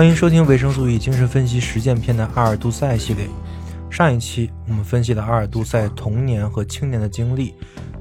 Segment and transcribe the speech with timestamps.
[0.00, 3.28] 欢迎收听维生素 E 精神分析实践篇的阿尔杜塞系列。
[3.90, 7.52] 上一期我们分析了阿尔杜塞童年和青年的经历，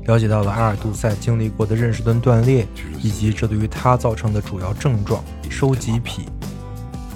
[0.05, 2.65] 了解到了阿尔杜塞经历过的认识盾断裂，
[3.01, 5.21] 以及这对于他造成的主要症状——
[5.51, 6.25] 收集癖。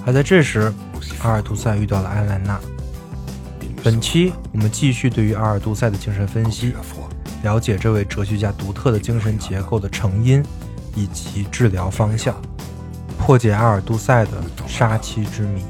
[0.04, 0.70] 而在这时，
[1.22, 2.60] 阿尔杜塞遇到了艾兰娜。
[3.82, 6.74] 本期我们继续对于阿尔杜塞的精神分析，
[7.42, 10.44] 了解这位哲学家独特的精神结构的成因
[10.94, 12.36] 以及治疗方向。
[13.24, 14.32] 破解阿尔杜塞的
[14.68, 15.64] 杀妻之谜。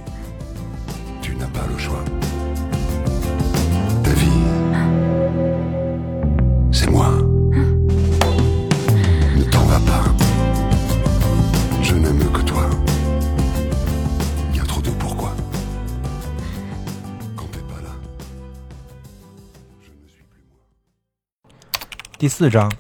[22.18, 22.72] 第四章，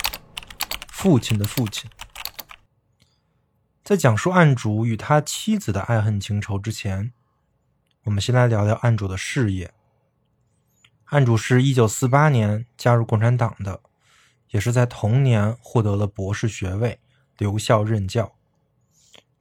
[0.88, 1.88] 父亲的父亲。
[3.84, 7.12] 在讲述案主与他妻子的爱恨情仇之前，
[8.04, 9.74] 我们先来聊聊案主的事业。
[11.04, 13.82] 案主是一九四八年加入共产党的，
[14.48, 16.98] 也是在同年获得了博士学位，
[17.36, 18.34] 留校任教。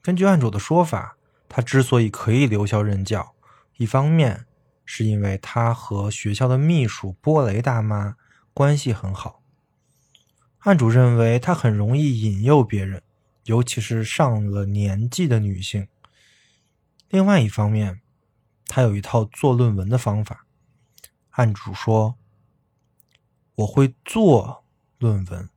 [0.02, 1.16] 根据案主的说法，
[1.48, 3.34] 他之所以可以留校任教，
[3.78, 4.44] 一方面
[4.84, 8.16] 是因为他和学校的秘书波雷大妈
[8.52, 9.40] 关系很好。
[10.58, 13.02] 案主认为他很容易引诱别人。
[13.44, 15.88] 尤其是上了年纪的女性。
[17.08, 18.00] 另外一方面，
[18.66, 20.46] 他有一套做论文的方法。
[21.30, 22.16] 案主说
[23.56, 24.64] ：“我会做
[24.98, 25.50] 论文，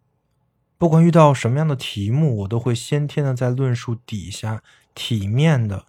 [0.78, 5.86] 不管遇到什么样的题目，我都会先天的在论述底下体面的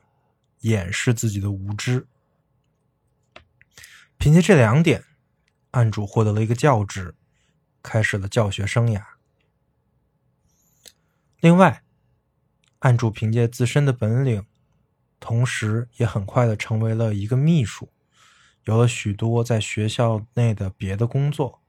[0.61, 2.07] 掩饰自己的无知。”
[4.19, 5.05] 凭借这两点，
[5.71, 7.15] 案主获得了一个教职，
[7.83, 9.03] 开始了教学生涯。
[11.41, 11.83] 另外，
[12.81, 14.47] 案主凭借自身的本领，
[15.19, 17.91] 同时也很快的成为了一个秘书，
[18.65, 21.61] 有了许多在学校内的别的工作，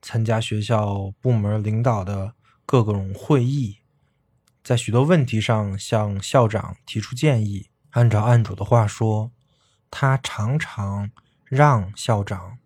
[0.00, 3.80] 参加学校部门领导的各种会议，
[4.62, 7.68] 在许多问题上向校长提出建议。
[7.90, 9.30] 按照案主的话说，
[9.90, 11.10] 他常常
[11.44, 12.58] 让校长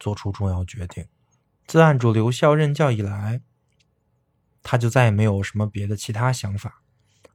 [0.00, 1.06] 做出重要决定。
[1.66, 3.42] 自案主留校任教以来。
[4.62, 6.82] 他就再也没有什么别的其他想法，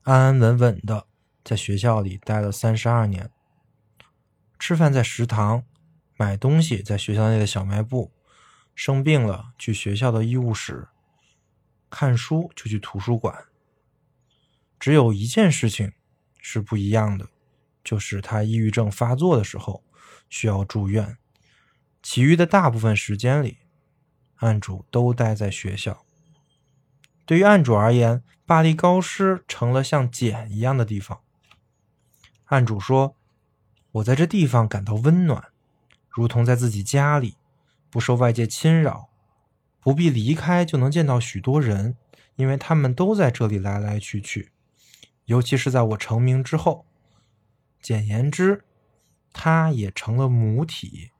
[0.03, 1.07] 安安稳稳的
[1.43, 3.29] 在学校里待了三十二年。
[4.57, 5.63] 吃饭在食堂，
[6.15, 8.11] 买东西在学校内的小卖部，
[8.73, 10.87] 生病了去学校的医务室，
[11.89, 13.45] 看书就去图书馆。
[14.79, 15.91] 只有一件事情
[16.39, 17.29] 是不一样的，
[17.83, 19.83] 就是他抑郁症发作的时候
[20.29, 21.17] 需要住院，
[22.01, 23.59] 其余的大部分时间里，
[24.37, 26.06] 案主都待在学校。
[27.27, 31.19] 对于案主而言，巴黎高师成了像茧一样的地方。
[32.45, 33.17] 案主说
[33.91, 35.49] ：“我在这地方感到温暖，
[36.09, 37.35] 如同在自己家里，
[37.89, 39.09] 不受外界侵扰，
[39.81, 41.97] 不必离开就能见到许多人，
[42.37, 44.53] 因为他们都在这里来来去去。
[45.25, 46.85] 尤其是在我成名之后，
[47.81, 48.63] 简言之，
[49.33, 51.11] 它也成了母体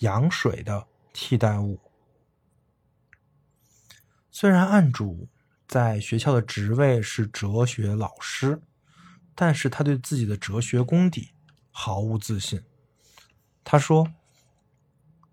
[0.00, 1.80] 羊水的替代物。
[4.30, 5.26] 虽然案主。”
[5.74, 8.62] 在学校的职位是哲学老师，
[9.34, 11.32] 但是他对自己的哲学功底
[11.72, 12.62] 毫无自信。
[13.64, 14.12] 他说：“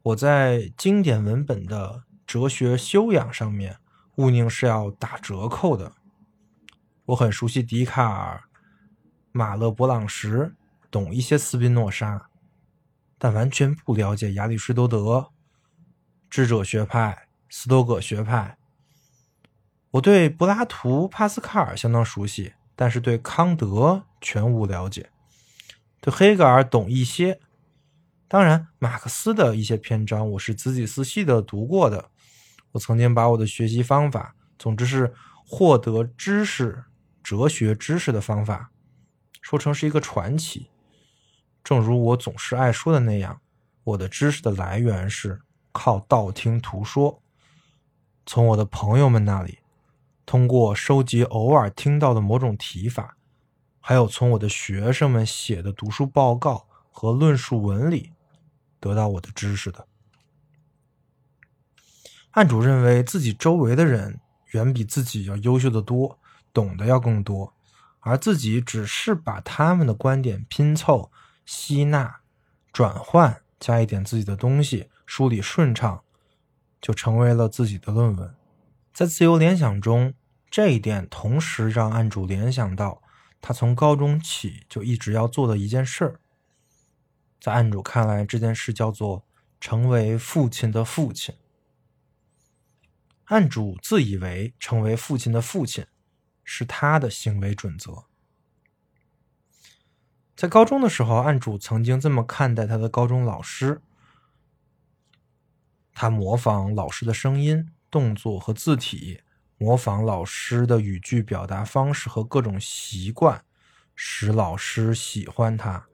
[0.01, 3.77] 我在经典文本的哲学修养上面，
[4.15, 5.93] 毋宁是要打折扣的。
[7.05, 8.45] 我很熟悉笛卡尔、
[9.31, 10.55] 马勒伯朗什，
[10.89, 12.31] 懂一些斯宾诺莎，
[13.19, 15.29] 但完全不了解亚里士多德、
[16.31, 18.57] 智者学派、斯多葛学派。”
[19.91, 25.09] 我对柏拉图、帕斯卡尔相当熟悉，但是对康德全无了解。
[25.99, 27.39] 对黑格尔懂一些，
[28.27, 32.09] 当然马克思的一些篇章我是仔仔细细的读过的。
[32.71, 35.13] 我曾经把我的学习方法，总之是
[35.45, 36.85] 获得知识、
[37.21, 38.71] 哲学知识的方法，
[39.41, 40.69] 说成是一个传奇。
[41.61, 43.41] 正如我总是爱说的那样，
[43.83, 45.41] 我的知识的来源是
[45.73, 47.21] 靠道听途说，
[48.25, 49.59] 从我的朋友们那里。
[50.31, 53.17] 通过收集偶尔听到的某种提法，
[53.81, 58.13] 还有从我的学生们写的读书报告和论述文里
[58.79, 59.85] 得到我的知识的。
[62.29, 66.17] 案主认为自己周围的人远比自己要优秀的多，
[66.53, 67.53] 懂得要更多，
[67.99, 71.11] 而自己只是把他们的观点拼凑、
[71.45, 72.21] 吸纳、
[72.71, 76.01] 转换，加一点自己的东西，梳理顺畅，
[76.79, 78.33] 就成为了自己的论文。
[78.93, 80.13] 在自由联想中，
[80.51, 83.01] 这一点同时让案主联想到
[83.39, 86.19] 他从高中起就一直要做的一件事儿。
[87.39, 89.25] 在案主看来，这件事叫做
[89.61, 91.33] 成为父亲的父亲。
[93.25, 95.87] 案主自以为成为父亲的父亲
[96.43, 98.03] 是他的行为准则。
[100.35, 103.81] 在高中的时候，案主曾经这么看待他的高中老师：
[105.93, 109.21] 他模仿老师的声音、动作和字体，
[109.61, 113.45] 模仿老师的语句表达方式和各种习惯，
[113.95, 115.85] 使老师喜欢他，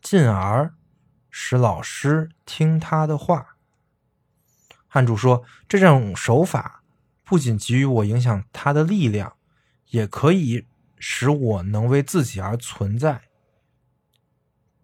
[0.00, 0.72] 进而
[1.28, 3.56] 使老师听他的话。
[4.86, 6.84] 汉主说，这种手法。
[7.24, 9.36] 不仅给予我影响他的力量，
[9.86, 13.22] 也可以使我能为自己而存在。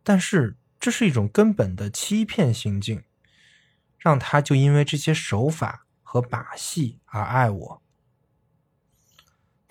[0.03, 3.05] 但是这是一种根本的欺骗行径，
[3.97, 7.83] 让他就因为这些手法和把戏而爱我。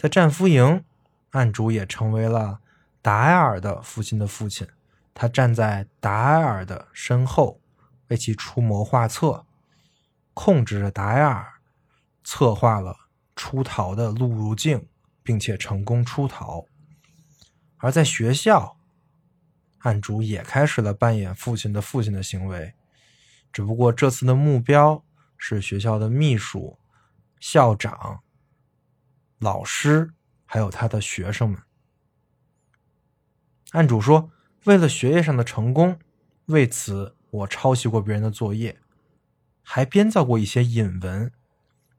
[0.02, 0.84] 在战俘营，
[1.30, 2.60] 案主也成为了
[3.04, 4.68] 达埃尔的父亲的父亲。
[5.14, 7.62] 他站在达埃尔的身后，
[8.08, 9.46] 为其出谋划策，
[10.34, 11.46] 控制着达埃尔。
[12.24, 12.98] 策划了
[13.36, 14.88] 出逃的路径，
[15.22, 16.66] 并且成功出逃。
[17.78, 18.78] 而在学校，
[19.82, 22.74] 案主也开始了扮演父亲的父亲的行为，
[23.54, 25.04] 只不过这次的目标
[25.38, 26.80] 是学校的秘书、
[27.40, 28.22] 校长、
[29.42, 30.14] 老师，
[30.46, 31.60] 还有他的学生们。
[33.72, 34.30] 案主说
[34.66, 35.98] ：“为了学业上的成功，
[36.46, 38.80] 为此我抄袭过别人的作业，
[39.64, 41.32] 还编造过一些引文。”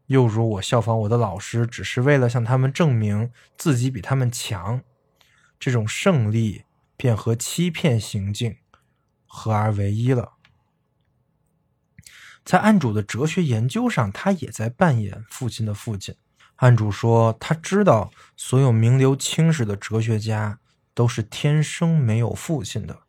[0.06, 4.80] 又如我效仿我的老师，只是为了向他们证明自己比他们强，
[5.58, 6.64] 这种胜利
[6.96, 8.58] 便和欺骗行径
[9.26, 10.34] 合而为一了。
[12.44, 16.14] 在案主的哲学研究上，他也在扮演父亲的父亲。
[16.62, 20.60] 案主说，他知道所有名留青史的哲学家
[20.94, 23.00] 都是天生没有父亲的。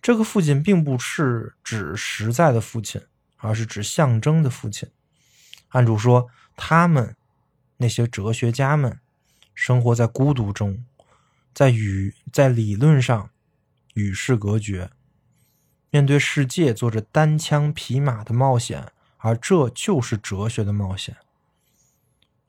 [0.00, 3.02] 这个父亲并不是指实在的父亲，
[3.36, 4.88] 而是指象征的父亲。
[5.68, 7.14] 案主说：“他们
[7.76, 8.98] 那些哲学家们
[9.54, 10.86] 生活在孤独中，
[11.52, 13.28] 在与在理论上
[13.92, 14.90] 与世隔绝，
[15.90, 21.14] 面对世界做着单枪匹马的冒险，而这就是哲学的冒险。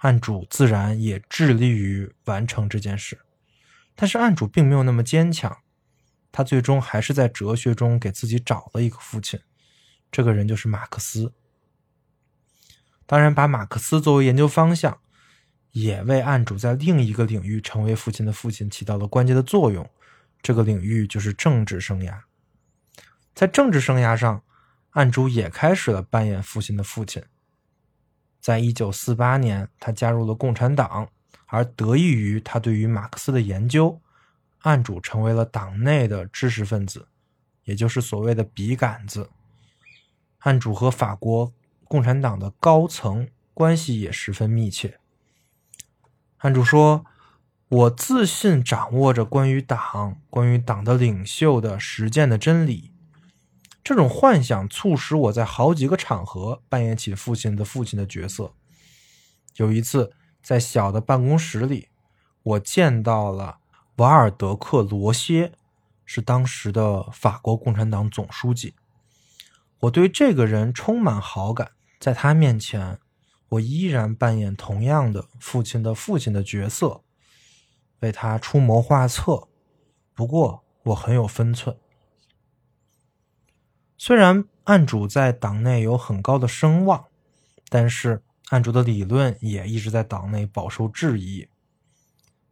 [0.03, 3.21] 案主自然也致力于完成这件事，
[3.95, 5.59] 但是案主并没有那么坚强，
[6.29, 9.39] 他最终还是在哲学中给自己找了一个父亲，
[10.11, 11.33] 这个人就是马克思。”
[13.07, 14.99] 当然，把马克思作为研究方向，
[15.71, 19.89] 也为案主在另一个领域成为父亲的父亲起到了关键的作用。
[20.41, 22.19] 这个领域就是政治生涯。
[23.33, 24.43] 在政治生涯上，
[24.89, 27.23] 案主也开始了扮演父亲的父亲。
[28.43, 31.07] 在一九四八年，他加入了共产党，
[31.45, 33.99] 而得益于他对于马克思的研究，
[34.59, 37.07] 案主成为了党内的知识分子，
[37.63, 39.29] 也就是所谓的笔杆子。
[40.39, 41.53] 案主和法国。
[41.85, 44.97] 共产党的高层关系也十分密切。
[46.37, 47.05] 案主说
[47.69, 52.92] ：“我自信掌握着关于党、关于党的领袖的实践的真理。
[53.83, 58.53] 这种幻想促使我在好几个场合扮演起父亲的父亲的角色。
[59.57, 61.89] 有一次，在小的办公室里，
[62.43, 63.57] 我见到了
[63.97, 65.51] 瓦尔德克·罗歇，
[66.05, 68.73] 是当时的法国共产党总书记。
[69.81, 72.99] 我对这个人充满好感。”在他面前，
[73.47, 77.01] 我依然扮演同样的父亲的父亲的角色，
[78.01, 79.47] 为他出谋划策。
[80.13, 81.77] 不过，我很有分寸。
[83.97, 87.05] 虽然案主在党内有很高的声望，
[87.69, 91.47] 但是案主的理论也一直在党内饱受质疑。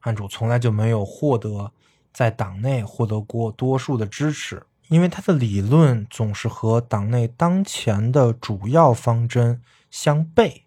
[0.02, 1.72] 案主从来就没有获得
[2.12, 4.64] 在党内获得过多数的支持。
[4.88, 10.64] 因为他的理论总是和党内当前的主要方针相悖，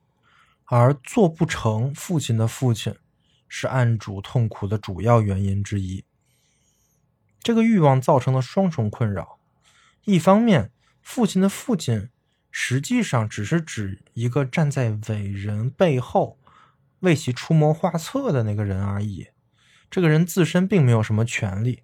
[0.64, 2.96] 而做不成父亲的父亲，
[3.46, 6.06] 是案主痛苦的主要原因之一。
[7.42, 9.33] 这个欲望造成了双重困扰：
[10.04, 10.70] 一方面，
[11.02, 12.10] 父亲的父亲
[12.50, 16.38] 实际上只是指一个站在伟人背后
[17.00, 19.28] 为其出谋划策的那个人而已，
[19.90, 21.82] 这个人自身并没有什么权利。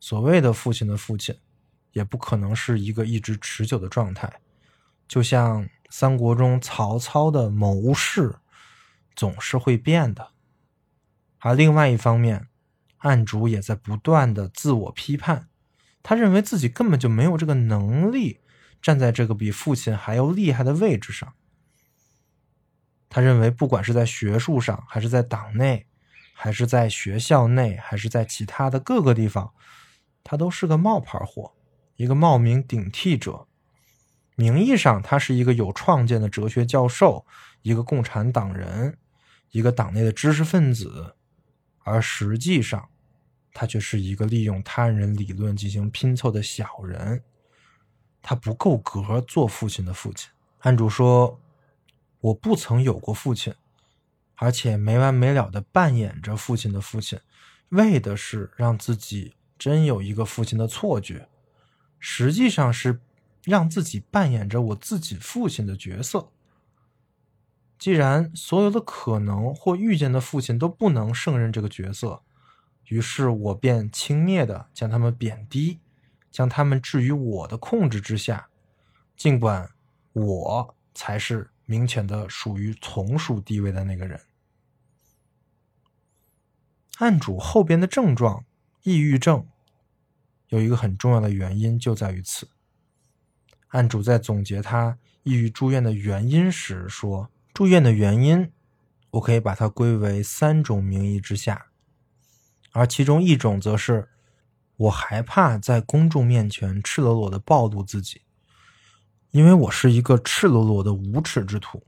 [0.00, 1.38] 所谓的父亲的父亲。
[1.92, 4.40] 也不可能是一个一直持久的状态，
[5.08, 8.36] 就像三国中曹操的谋士，
[9.16, 10.30] 总是会变的。
[11.38, 12.48] 而另外一方面，
[12.98, 15.48] 案主也在不断的自我批判，
[16.02, 18.40] 他认为自己根本就没有这个能力
[18.80, 21.34] 站在这个比父亲还要厉害的位置上。
[23.10, 25.86] 他认为，不管是在学术上，还是在党内，
[26.34, 29.52] 还是在学校内，还是在其他的各个地方，
[30.22, 31.54] 他都是个冒牌货，
[31.96, 33.46] 一个冒名顶替者。
[34.36, 37.26] 名义上他是一个有创建的哲学教授，
[37.62, 38.96] 一个共产党人，
[39.50, 41.16] 一个党内的知识分子，
[41.78, 42.88] 而实际上，
[43.58, 47.20] 他却是一个利用他人理论进行拼凑的小人。
[48.22, 50.30] 他不够格做父亲的父亲。
[50.60, 51.40] 案主说
[52.20, 53.52] ：“我不曾有过父亲。”
[54.40, 57.18] 而且没完没了的扮演着父亲的父亲，
[57.70, 61.28] 为的是让自己真有一个父亲的错觉，
[61.98, 63.00] 实际上是
[63.42, 66.28] 让自己扮演着我自己父亲的角色。
[67.76, 72.22] 既然所有的可能或遇见的父亲都不能胜任这个角色，
[72.88, 75.78] 于是我便轻蔑的将他们贬低，
[76.30, 78.48] 将他们置于我的控制之下，
[79.16, 79.70] 尽管
[80.12, 84.20] 我才是明显的属于从属地位的那个人。
[86.98, 88.44] 案主后边的症状，
[88.82, 89.46] 抑郁症，
[90.48, 92.48] 有一个很重要的原因就在于此。
[93.68, 98.50] 案主在总结他抑郁住院的原因时说：“住院的原因，
[99.10, 101.67] 我可以把它归为三种名义之下，
[102.78, 104.08] 而其中一种则是
[104.76, 108.22] 我害怕在公众面前赤裸裸的暴露自己，
[109.32, 111.82] 因为我是一个赤裸裸的无耻之徒，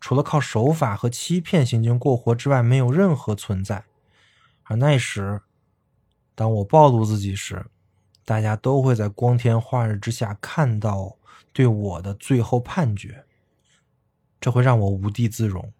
[0.00, 3.84] 除了靠手法和欺骗行径过活之外，没有任何存在。”
[4.66, 5.42] 而那时，
[6.34, 7.64] 当我暴露自己时，
[8.24, 11.16] 大家都会在光天化日之下看到
[11.52, 13.24] 对我的最后判决，
[14.40, 15.72] 这会让我无地自容。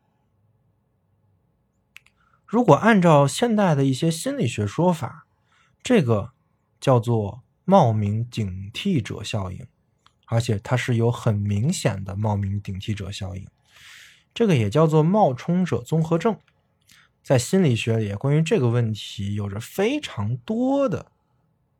[2.52, 5.26] 如果按照现代的一些心理学说法，
[5.82, 6.32] 这个
[6.78, 9.66] 叫做冒名顶替者效应，
[10.26, 13.48] 而且它是有很明显的冒名顶替者效应，
[14.34, 16.36] 这个也叫做冒充者综合症。
[17.22, 21.06] 在心理学里，关于这个问题有着非常多的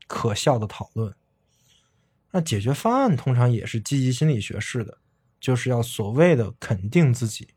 [0.06, 1.14] 可笑的讨论。
[2.30, 4.96] 那解决方案通常也是积极心理学式的，
[5.38, 7.48] 就是要所谓的肯定自己，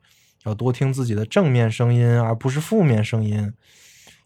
[0.45, 3.53] 要多听自己的正面声音，而不是负面声音。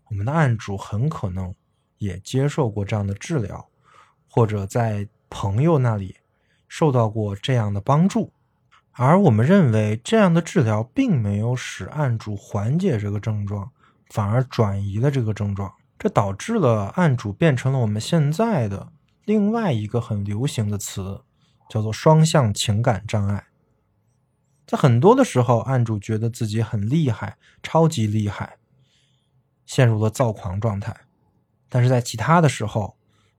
[0.10, 1.54] 我们的案主很可能
[1.98, 3.70] 也接受过这样的治疗，
[4.30, 6.18] 或者在朋友那里
[6.68, 8.34] 受到过这样的帮助。
[8.94, 13.72] 而我们认为，这样的治疗并没有使案主缓解这个症状，
[14.10, 18.92] 反而转移了这个症状，这导致了案主变成了我们现在的
[19.24, 21.22] 另外一个很流行的词，
[21.70, 23.46] 叫做双向情感障碍。
[24.70, 28.60] 在很多的时候，案主觉得自己很厉害，超级厉害，
[29.66, 30.94] 陷入了躁狂状态；
[31.68, 32.96] 但是在其他的时候，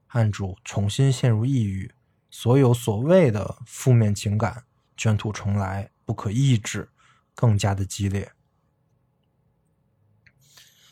[0.07, 1.89] 案主重新陷入抑郁，
[2.29, 4.65] 所有所谓的负面情感。
[4.97, 6.89] 卷土重来，不可抑制，
[7.33, 8.33] 更加的激烈。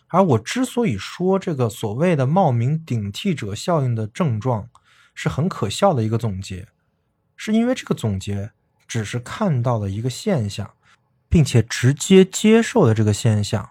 [0.08, 4.69] 而我之所以说这个所谓的冒名顶替者效应的症状
[5.13, 6.69] 是很可笑的一个总结，
[7.36, 8.53] 是因为这个总结
[8.89, 10.74] 只是看到了一个现象，
[11.29, 13.69] 并且直接接受了这个现象，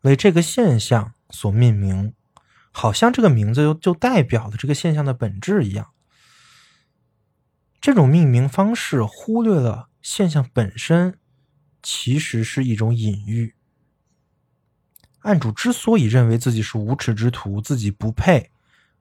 [0.00, 2.14] 为这个现象所命名，
[2.72, 5.90] 好像这个名字就就代表了这个现象的本质一样。
[7.78, 11.18] 这种命名方式忽略了现象本身，
[11.82, 13.54] 其实是一种隐喻。
[15.20, 18.50] 案主之所以认为自己是无耻之徒，自己不配，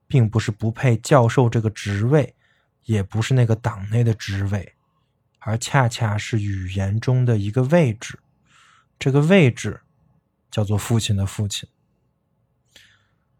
[0.07, 2.35] 并不是不配教授这个职位，
[2.83, 4.75] 也不是那个党内的职位，
[5.41, 8.17] 而恰恰是语言中的一个位置。
[8.97, 9.81] 这个位置
[10.49, 11.67] 叫做父亲的父亲。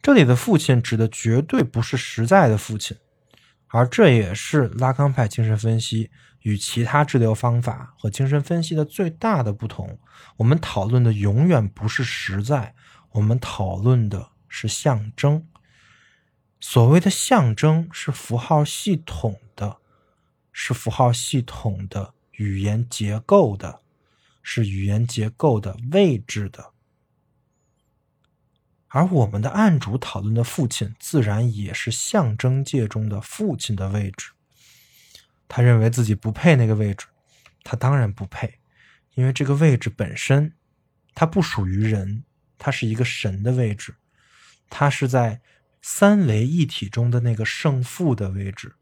[0.01, 2.97] 这里的父亲指的绝对不是实在的父亲。
[3.73, 9.97] 而这也是拉康派精神分析与其他治疗方法和精神分析的最大的不同。
[10.35, 12.75] 我们讨论的永远不是实在，
[13.11, 15.47] 我们讨论的是象征。
[16.59, 19.77] 所谓的象征是符号系统的，
[20.51, 23.81] 是符号系统的语言结构的，
[24.43, 26.71] 是语言结构的位置的。
[28.87, 34.31] 而我们的案主讨论的父亲，自然也是象征界中的父亲的位置。
[35.47, 37.07] 他认为自己不配那个位置，
[37.63, 38.59] 他当然不配，
[39.15, 40.53] 因为这个位置本身，
[41.13, 42.23] 它不属于人，
[42.57, 43.95] 它是一个神的位置，
[44.69, 45.41] 它是在
[45.81, 48.75] 三维一体中的那个圣父的位置。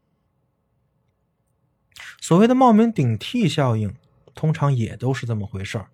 [2.20, 3.94] 所谓的冒名顶替效应，
[4.34, 5.88] 通常也都是这么回事儿。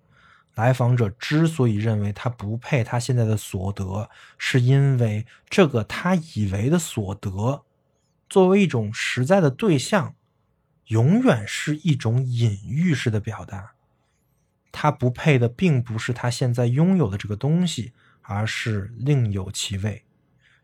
[0.55, 4.09] 来访者之所以认为他不配他现在的所得，
[4.39, 7.65] 是因为这个他以为的所得，
[8.29, 10.15] 作为一种实在的对象，
[10.87, 13.73] 永远是一种隐喻式的表达。
[14.73, 20.05] 他不配的并不是他现在拥有的这个东西，而是另有其位。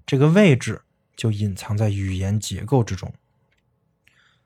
[0.06, 0.82] 这个位置
[1.14, 3.12] 就隐藏在语言结构之中。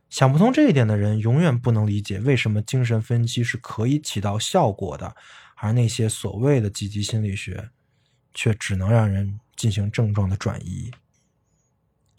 [0.08, 5.14] 想不通这一点的人，永远不能理解为什么精神分析是可以起到效果的，
[5.56, 7.70] 而那些所谓的积极心理学，
[8.32, 10.90] 却只能让人进行症状的转移。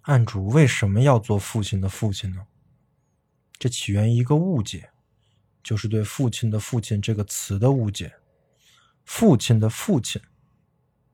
[0.01, 2.45] 案主为什么要做父亲的父亲呢？
[3.57, 4.89] 这起源于一个误解，
[5.63, 8.13] 就是对“父亲的父亲”这个词的误解。
[9.03, 10.21] 父亲的父亲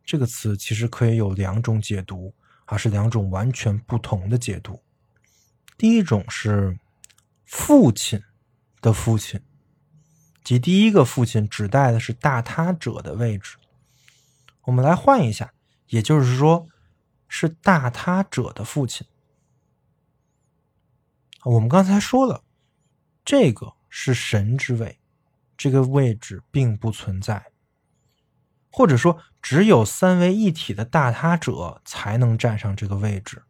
[0.03, 2.34] 这个词其实可以有两种解读，
[2.65, 4.82] 而是两种完全不同的解读。
[5.83, 6.79] 第一种是
[7.43, 8.23] 父亲
[8.79, 9.43] 的父亲，
[10.41, 13.57] 即第一个父亲指代的是大他者的位置。
[14.61, 15.53] 我们来换一下，
[15.87, 16.69] 也就是说，
[17.27, 19.05] 是大他者的父亲。
[21.43, 22.45] 我们刚才说了，
[23.25, 24.97] 这个是神之位，
[25.57, 27.51] 这个位置并不存在，
[28.71, 33.43] 或者说只有三位一体的大他者才能站上这个位置。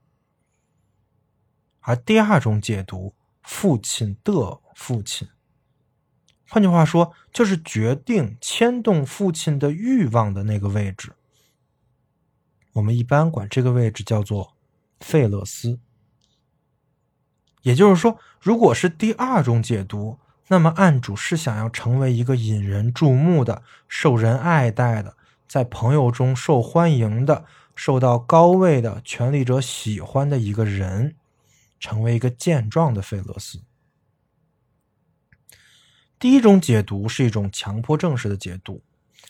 [1.84, 5.28] 而第二种解读，父亲的父亲，
[6.50, 11.14] 换句话说，就是决定牵动父亲的欲望的那个位置。
[12.74, 14.54] 我们一般管这个位置叫做
[15.00, 15.80] 费勒斯。
[17.62, 25.16] 也就是说，如果是第二种解读，那么案主是想要成为一个引人注目的、受人爱戴的、
[25.48, 31.16] 在朋友中受欢迎的、受到高位的权力者喜欢的一个人，
[31.84, 33.62] 成为一个健壮的费勒斯。
[36.18, 38.82] 第一种解读是一种强迫症式的解读，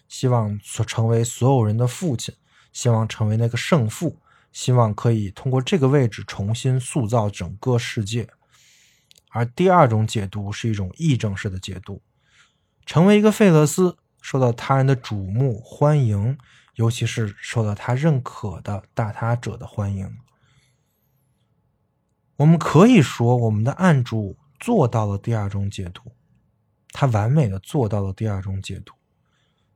[0.07, 2.35] 希望所成为所有人的父亲，
[2.71, 4.19] 希望成为那个圣父。
[4.51, 8.29] 希望可以通过这个位置重新塑造整个世界，
[9.31, 12.03] 而第二种解读是一种议政式的解读，
[12.85, 16.37] 成为一个费勒斯，受到他人的瞩目欢迎，
[16.75, 20.15] 尤其是受到他认可的大他者的欢迎。
[22.37, 26.11] 我们可以说，我们的案主做到了第二种解读，
[26.89, 28.93] 他完美的做到了第二种解读，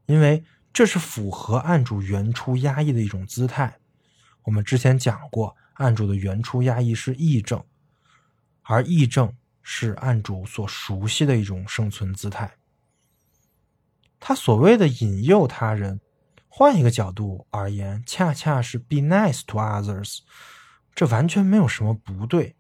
[0.08, 0.44] 因为
[0.74, 3.78] 这是符合案主原初压抑的一种姿态。
[4.44, 7.64] 我们之前讲过，案主的原初压抑是癔症，
[8.64, 12.52] 而癔症是案主所熟悉的一种生存姿态。
[14.20, 16.00] 他所谓的引诱他人，
[16.48, 20.20] 换一个角度而言，恰恰是 be nice to others，
[20.98, 22.56] 这完全没有什么不对。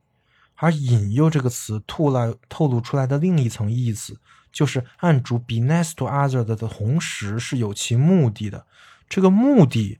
[0.55, 4.21] 而引诱这个词透来透露出来的另一层意思，
[4.51, 8.65] 就是案主 be nice to others 的同时是有其目的的，
[9.09, 9.99] 这个目的。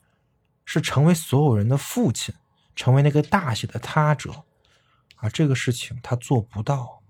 [0.70, 2.36] 是成为所有人的父亲，
[2.76, 4.44] 成为那个大写的他者，
[5.16, 7.02] 而这个事情他做不到，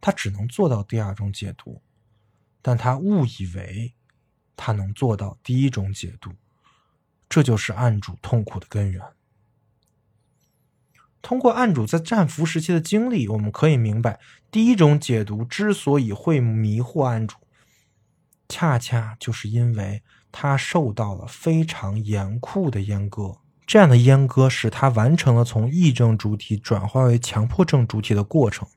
[0.00, 1.82] 他只能做到第二种解读，
[2.62, 3.92] 但他误以为
[4.54, 6.30] 他能做到第一种解读，
[7.28, 9.02] 这就是案主痛苦的根源。
[11.22, 14.18] 通过案主在战俘时期的经历，我们可以明白，
[14.50, 17.36] 第一种解读之所以会迷惑案主，
[18.48, 20.02] 恰恰就是因为。
[20.32, 28.68] 他受到了非常严酷的阉割，这样的阉割使他完成了从癔症主体转化为强迫症主体的过程。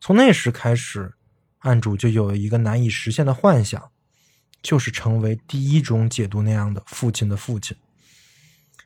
[0.00, 1.16] 从那时开始，
[1.58, 3.90] 案主就有了一个难以实现的幻想，
[4.62, 7.76] 就是成为第一种解读那样的父亲的父亲。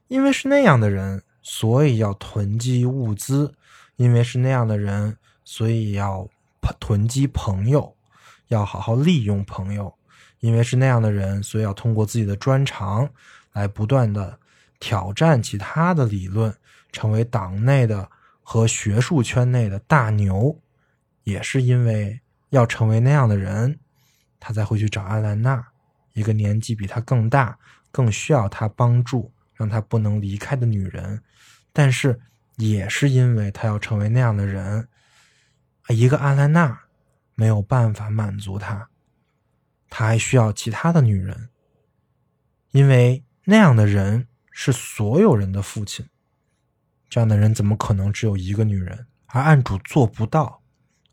[0.09, 3.53] 因为是那样的人，所以要囤积物资；
[3.97, 6.29] 因为是那样的人，所以要
[6.81, 7.95] 囤积朋友，
[8.49, 9.93] 要好好利用朋友。
[10.41, 13.09] 因为是那样的人，所以要通过自己的专长
[13.53, 14.37] 来不断的
[14.81, 16.53] 挑战其他的理论，
[16.91, 18.11] 成为党内的
[18.43, 20.59] 和学术圈内的大牛。
[21.23, 23.79] 也是因为要成为那样的人，
[24.41, 25.65] 他才会去找阿兰娜，
[26.15, 27.57] 一个年纪比他更大、
[27.93, 31.23] 更需要他帮助、让他不能离开的女人。
[31.73, 32.21] 但是
[32.57, 34.89] 也是因为他要成为那样的人，
[35.89, 36.83] 一个阿兰娜
[37.35, 38.89] 没有办法满足他。
[39.89, 41.51] 他还需要其他的女人，
[42.71, 46.07] 因为那样的人是所有人的父亲。
[47.11, 49.07] 这样的人怎么可能只有一个女人？
[49.27, 50.63] 而案主做不到，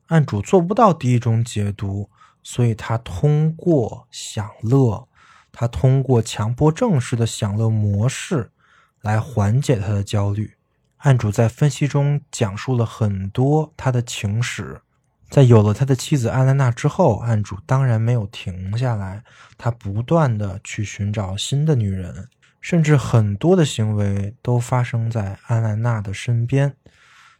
[0.07, 2.09] 案主做不到第一种解读，
[2.43, 5.07] 所以他通过享乐，
[5.51, 8.51] 他通过强迫症式的享乐模式
[9.01, 10.53] 来缓解他的焦虑。
[10.97, 14.81] 案主在分析中讲述了很多他的情史。
[15.29, 19.23] 在有了他的妻子安兰娜之后，案主当然没有停下来，
[19.57, 22.27] 他不断的去寻找新的女人，
[22.59, 26.75] 甚至很多的行为都发生在安兰娜的身边。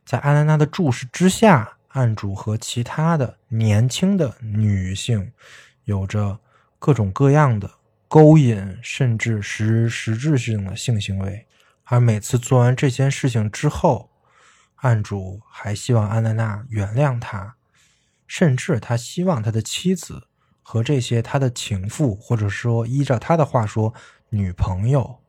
[0.06, 5.32] 在安兰娜的注视之下，案主和其他的年轻的女性
[5.86, 6.40] 有着
[6.78, 7.70] 各种各样的
[8.08, 11.44] 勾引甚至实实质性的性行为。
[11.92, 14.12] 而每次做完这件事情之后，
[14.76, 17.56] 案主还希望安娜娜原谅他，
[18.28, 20.28] 甚至他希望他的妻子
[20.62, 23.92] 和这些他的情妇，或者说依照他的话说
[24.30, 25.20] 女朋友，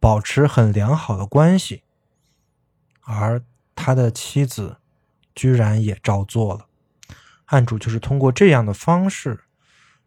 [0.00, 1.84] 保持很良好的关系。
[3.02, 3.40] 而
[3.76, 4.78] 他的妻子
[5.36, 6.66] 居然也照做了。
[7.46, 9.44] 案主就是通过这样的方式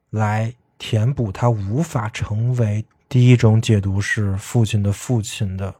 [0.09, 5.75] 来填补他无法成为第一种解读是父亲的父亲的。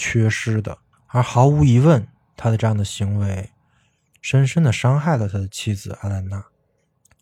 [0.00, 3.50] 缺失的，而毫无疑问，他的这样的行为
[4.22, 6.46] 深深的伤害了他的妻子阿兰娜。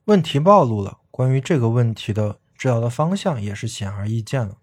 [0.04, 4.58] 问题暴露了，关于这个问题的治疗的方向也是显而易见了。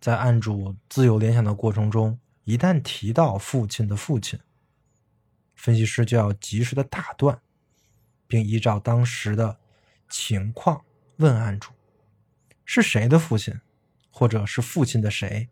[0.00, 4.40] 在案主自由联想的过程中，一旦提到父亲的父亲，
[5.54, 7.40] 分析师就要及时的打断，
[8.26, 9.56] 并依照当时的
[10.08, 10.84] 情况
[11.18, 11.70] 问案主：
[12.64, 13.60] 是谁的父亲，
[14.10, 15.48] 或者是父亲的谁？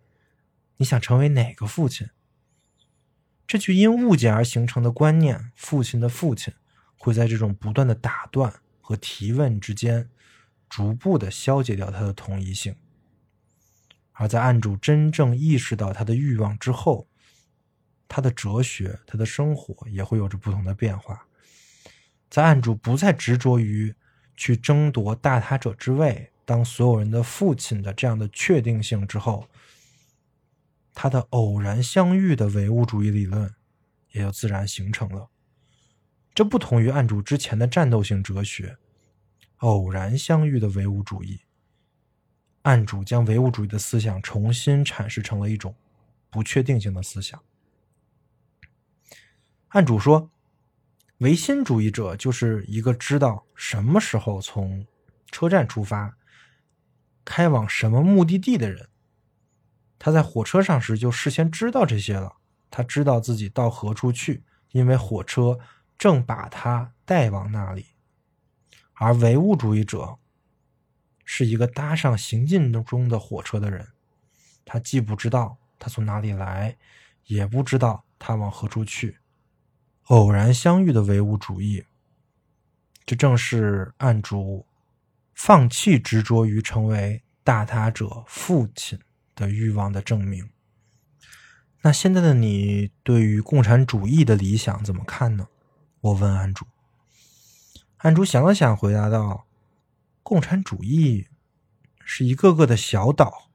[0.84, 2.10] 你想成为哪个父亲？
[3.46, 6.52] 这句因误解而形成的观念“父亲的父亲”
[6.98, 10.10] 会在这种不断的打断和提问之间，
[10.68, 12.76] 逐步的消解掉他的同一性。
[14.12, 17.08] 而在案主真正意识到他的欲望之后，
[18.06, 21.26] 他的哲学、他的生活也会有着不同的变化。
[22.28, 23.94] 在案主不再执着于
[24.36, 29.48] 去争夺大他者之位、当所有人的父亲的这样的确定性之后。
[30.94, 33.52] 他的偶然相遇的唯物主义理论
[34.12, 35.28] 也就自然形成了。
[36.32, 38.78] 这不同于案主之前的战斗性哲学，
[39.58, 41.40] 偶然相遇的唯物主义。
[42.62, 45.74] 案主将唯物主义的思想重新阐释成了一种
[46.30, 47.42] 不确定性的思想。
[49.68, 50.30] 案主说，
[51.18, 54.86] 唯心主义者就是一个知道什么时候从
[55.30, 56.16] 车站出发，
[57.24, 58.88] 开往什么目的地的人。
[60.04, 62.36] 他在火车上时就事先知道这些了，
[62.70, 65.58] 他知道自己到何处去，因为火车
[65.96, 67.86] 正把他带往那里。
[68.96, 70.18] 而唯物主义者
[71.24, 73.88] 是一个搭上行进中的火车的人，
[74.66, 76.76] 他既不知道他从哪里来，
[77.24, 79.16] 也不知道他往何处去。
[80.08, 81.82] 偶然相遇的唯物主义，
[83.06, 84.66] 这正是案主
[85.32, 89.00] 放弃执着于成为大他者父亲。
[89.34, 90.50] 的欲望的证明。
[91.82, 95.48] 那现在的你对于共产主义的理想怎么看呢？
[96.00, 96.66] 我问安主。
[97.98, 99.46] 安主想了想，回答道
[100.22, 101.28] ：“共产主义
[102.04, 103.50] 是一个个的小岛，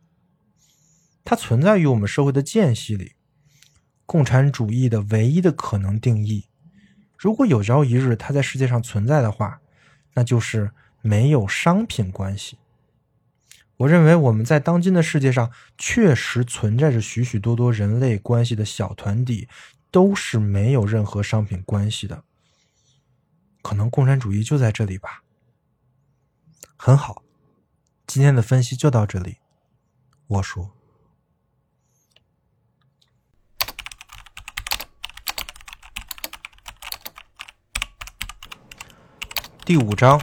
[1.24, 3.14] 它存在于我们社会的间隙里。
[4.06, 6.46] 共产主义的唯一的可能定义，
[7.16, 9.62] 如果有朝一日它在世界上存在的话，
[10.14, 12.58] 那就是没有商品关系。”
[13.80, 19.48] 我认为我们在当今的世界上确实存在着许许多多人类关系的小团体，
[19.90, 22.26] 都是没有任何商品关系的。
[23.62, 25.24] 可能共产主义就在这里吧。
[26.76, 27.24] 很好，
[28.06, 29.38] 今天的分析就到这里。
[30.28, 30.72] 我说，
[39.64, 40.22] 第五章，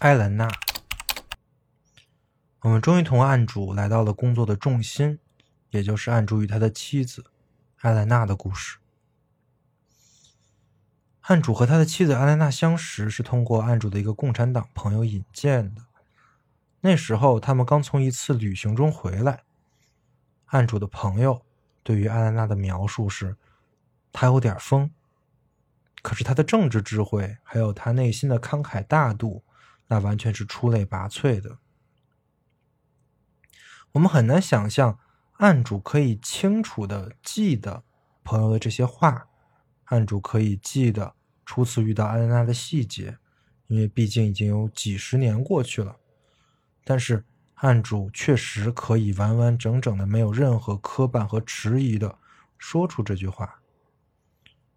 [0.00, 0.63] 艾兰娜。
[2.64, 5.18] 我们终于同案主来到了工作的重心，
[5.68, 7.26] 也就是案主与他的妻子
[7.82, 8.78] 艾莱娜的故事。
[11.20, 15.82] 案主和他的妻子艾莱娜相识是通过案主的一个共产党朋友引荐的。
[16.80, 19.42] 那时候他们刚从一次旅行中回来，
[20.46, 21.42] 案主的朋友
[21.82, 23.36] 对于艾莱娜的描述是：
[24.10, 24.90] 她有点疯，
[26.00, 29.44] 可是她的政治智慧还有她内心的慷慨大度，
[29.86, 31.58] 那完全是出类拔萃的。
[33.94, 34.98] 我们很难想象，
[35.34, 37.84] 案主可以清楚的记得
[38.24, 39.28] 朋友的这些话，
[39.84, 41.14] 案主可以记得
[41.46, 43.16] 初次遇到安娜的细节，
[43.68, 45.94] 因为毕竟已经有几十年过去了。
[46.82, 52.18] 但是案主确实可以完完整整的、没有任何磕绊和迟疑的
[52.58, 53.60] 说出这句话，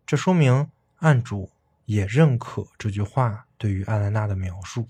[0.06, 1.50] 这说明案主
[1.86, 4.88] 也认可这句话对于安娜的描述。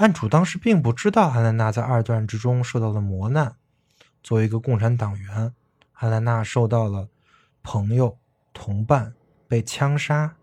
[0.00, 3.56] 案主当时并不知道安兰娜在二战之中受到了磨难。
[4.22, 5.54] 作为一个共产党员，
[5.92, 7.10] 安兰娜受到了
[7.62, 8.18] 朋友、
[8.54, 9.14] 同伴
[9.46, 10.36] 被枪杀，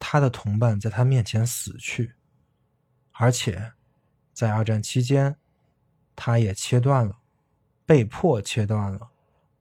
[0.00, 2.14] 他的同伴在他面前死去，
[3.12, 3.74] 而且
[4.32, 5.36] 在二战期间，
[6.16, 7.18] 他也切断了，
[7.86, 9.10] 被迫切断了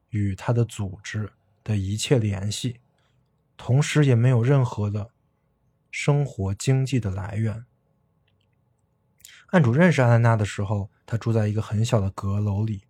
[0.09, 1.31] 与他的组织
[1.63, 2.79] 的一切联系，
[3.55, 5.11] 同时也没有任何的
[5.91, 7.63] 生活经济的来源。
[9.47, 12.81] 案主认识安娜的时候，她住在一个很小的阁楼里，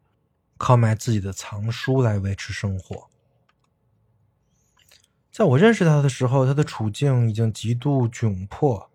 [0.58, 3.08] 靠卖自己的藏书来维持生活。
[5.32, 8.90] 在我认识他的时候，他的处境已经极度窘迫。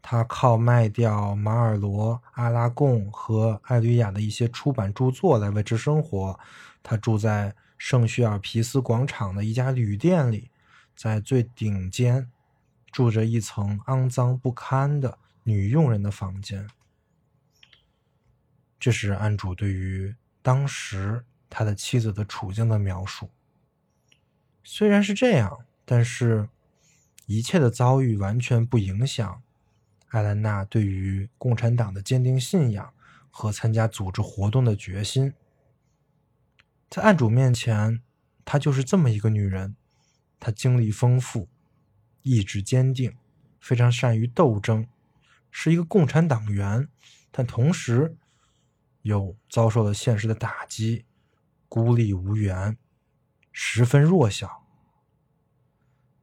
[0.00, 6.40] 他靠卖掉马尔罗、阿拉贡和艾吕亚的一些出版著作来维持生活。
[6.82, 10.50] 他住在圣叙尔皮斯广场的一家旅店里，
[10.96, 12.28] 在最顶尖
[12.90, 16.66] 住着一层肮脏不堪的女佣人的房间。
[18.82, 23.30] 这是安主对于当时他的妻子的处境的描述。
[24.64, 25.64] 虽然是这样。
[25.84, 26.48] 但是，
[27.26, 29.42] 一切的遭遇完全不影响
[30.08, 32.94] 艾兰娜对于共产党的坚定信仰
[33.30, 35.34] 和参加组织活动的决心。
[36.88, 38.00] 在案主面前，
[38.44, 39.74] 她就是这么一个女人。
[40.38, 41.48] 她经历丰富，
[42.22, 43.16] 意志坚定，
[43.60, 44.86] 非常善于斗争，
[45.50, 46.88] 是一个共产党员，
[47.32, 48.16] 但同时
[49.02, 51.04] 又遭受了现实的打击，
[51.68, 52.76] 孤立无援，
[53.52, 54.64] 十分弱小。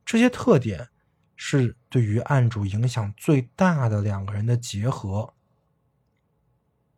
[0.05, 0.89] 这些特点
[1.35, 5.33] 是对于案主影响最大的两个人的结合。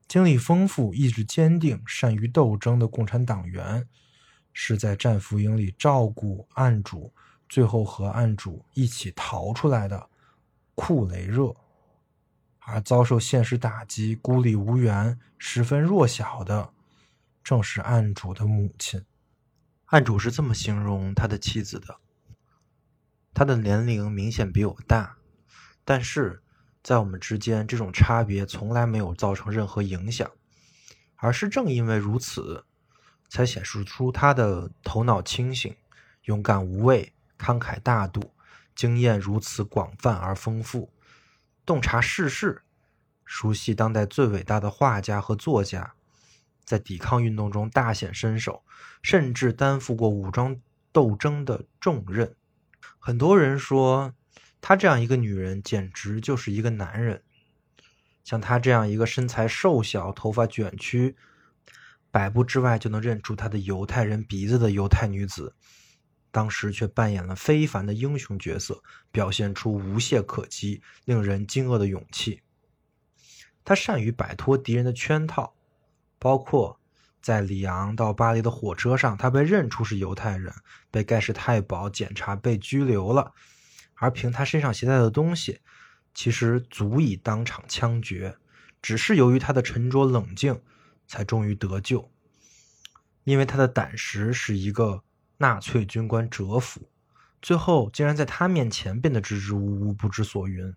[0.08, 3.88] 经历丰富、意志坚定、善于斗争的共产党员，
[4.52, 7.14] 是在战俘营里照顾案主，
[7.48, 10.10] 最后和案主一起逃出来的
[10.76, 11.56] 库雷热；
[12.72, 16.72] 而遭受现实打击、孤立无援、十分弱小的，
[17.44, 19.04] 正是案主的母亲。
[19.88, 21.98] 案主是这么形容他的妻子的。
[23.34, 25.18] 他的年龄明显比我大，
[25.84, 26.42] 但是
[26.82, 30.32] 在我们之间，这种差别从来没有造成任何影响，
[31.18, 32.66] 而是正因为如此，
[33.28, 35.76] 才显示出他的头脑清醒、
[36.24, 38.34] 勇敢无畏、慷慨大度、
[38.76, 40.92] 经验如此广泛而丰富，
[41.72, 42.64] 洞察世事，
[43.24, 45.94] 熟悉当代最伟大的画家和作家，
[46.66, 48.66] 在抵抗运动中大显身手，
[49.02, 50.58] 甚至担负过武装
[50.92, 52.36] 斗争的重任。
[53.00, 54.14] 很多人说，
[54.60, 57.24] 她这样一个女人简直就是一个男人。
[58.26, 61.16] 像她这样一个身材瘦小、头发卷曲、
[62.12, 65.56] 百步之外就能认出她的犹太人鼻子的犹太女子，
[66.32, 72.42] 当时却扮演了非凡的英雄角色，表现出无懈可击、令人惊愕的勇气。
[73.64, 75.54] 他善于摆脱敌人的圈套，
[76.18, 76.78] 包括。
[77.22, 80.52] 在里昂到巴黎的火车上，他被认出是犹太人，
[80.90, 83.32] 被盖世太保检查，被拘留了。
[83.94, 85.60] 而凭他身上携带的东西，
[86.16, 88.36] 其实足以当场枪决，
[88.82, 90.60] 只是由于他的沉着冷静，
[91.06, 92.10] 才终于得救。
[93.24, 95.04] 因为他的胆识是一个
[95.42, 96.90] 纳粹军官折服，
[97.42, 100.74] 最后竟然在他面前变得支支吾吾、不知所云。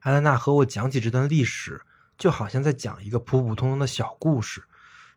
[0.00, 1.80] 艾兰娜和我讲起这段历史，
[2.18, 4.64] 就好像在讲一个普普通通的小故事。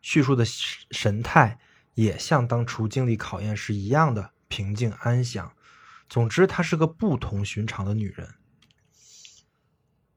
[0.02, 1.58] 叙述的神态
[1.94, 5.52] 也像当初经历考验时一样的平静安详。
[6.08, 8.30] 总之，她是个不同寻常的女人。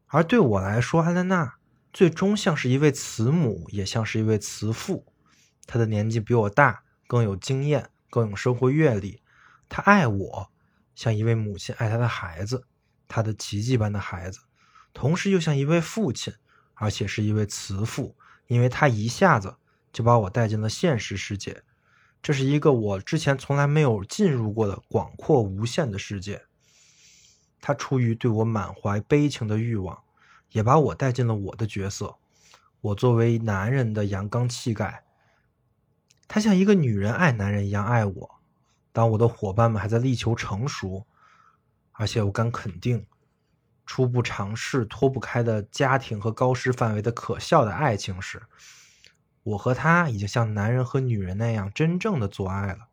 [0.09, 1.55] 而对我来说，艾莲娜
[1.93, 5.07] 最终像是一位慈母，也像是一位慈父。
[5.67, 9.23] 她的年纪比我大，更有经验，更有生活阅历。
[9.69, 10.51] 她爱我，
[10.95, 12.67] 像一位母亲爱她的孩子，
[13.07, 14.41] 她的奇迹般的孩子；
[14.93, 16.35] 同时又像一位父亲，
[16.75, 18.17] 而且是一位慈父，
[18.47, 19.57] 因为他一下子。
[19.93, 21.63] 就把我带进了现实世界，
[22.23, 26.43] 这是一个我之前从来没有进入过的广阔无限的世界。
[27.63, 30.03] 他出于对我满怀悲情的欲望，
[30.51, 32.17] 也把我带进了我的角色。
[32.83, 35.03] 我作为男人的阳刚气概，
[36.29, 38.41] 他像一个女人爱男人一样爱我。
[38.93, 41.07] 当我的伙伴们还在力求成熟，
[41.93, 43.07] 而且我敢肯定，
[43.85, 48.43] 初步尝试脱不开的家庭和高师范围的可笑的爱情时。
[49.43, 52.89] 我和他已经像男人和女人那样真正的做爱了，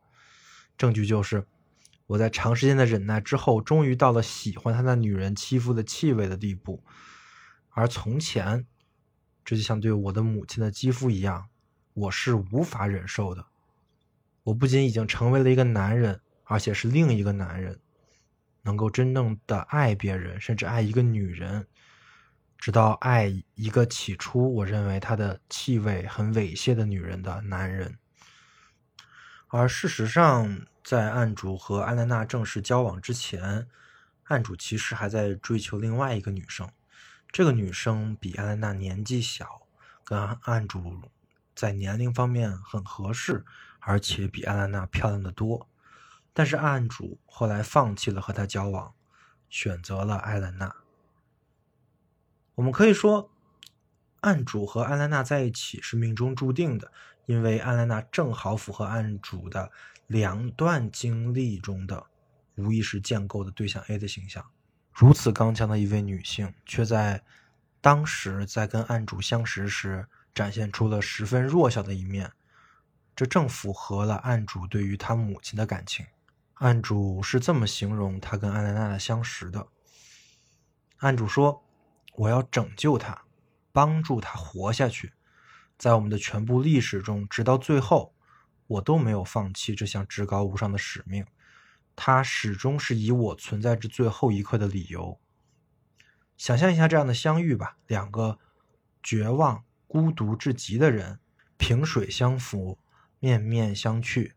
[0.77, 1.47] 证据就是
[2.05, 6.83] 我在长时间的忍耐之后，终于到了喜欢他那女人欺负的气味的地步。
[7.69, 8.67] 而从前，
[9.43, 11.47] 这就像对我的母亲的肌肤一样，
[11.93, 13.45] 我是无法忍受的。
[14.43, 17.79] 我不仅已经成为了一个男人，而且是另一个男人，
[18.61, 21.67] 能够真正的爱别人，甚至爱一个女人。
[22.57, 27.97] 直到爱一个起初我认为她的气味很猥亵的女人的男人，
[29.49, 33.67] 而事实上，在案主和安莲娜正式交往之前，
[34.23, 36.69] 案主其实还在追求另外一个女生。
[37.31, 39.67] 这个女生比安莲娜年纪小，
[40.05, 41.01] 跟案主
[41.63, 43.45] 在年龄方面很合适，
[43.79, 45.69] 而且比艾兰娜漂亮的多。
[46.33, 48.93] 但是案主后来放弃了和她交往，
[49.49, 50.75] 选择了艾兰娜。
[52.55, 53.31] 我们可以说，
[54.19, 56.91] 案主和艾兰娜在一起是命中注定的，
[57.27, 59.71] 因为艾兰娜正好符合案主的
[60.07, 62.05] 两段经历中的
[62.55, 64.45] 无意识建构的对象 A 的形象。
[64.91, 67.23] 如此刚强的一位女性，却在
[67.79, 72.31] 当时在跟案主相识时展现出了十分弱小的一面，
[73.15, 76.05] 这正符合了案主对于他母亲的感情。
[76.55, 79.67] 案主是这么形容他跟安莱娜的相识的：
[80.97, 81.63] 案主说
[82.15, 83.23] ：“我要拯救她，
[83.71, 85.13] 帮助她活下去。
[85.77, 88.13] 在我们的全部历史中，直到最后，
[88.67, 91.25] 我都没有放弃这项至高无上的使命。
[91.95, 95.19] 它始终是以我存在至最后一刻的理由。”
[96.37, 98.39] 想象一下这样的相遇吧：两个
[99.01, 101.19] 绝望、孤独至极的人，
[101.55, 102.75] 萍水相逢，
[103.19, 104.31] 面面相觑。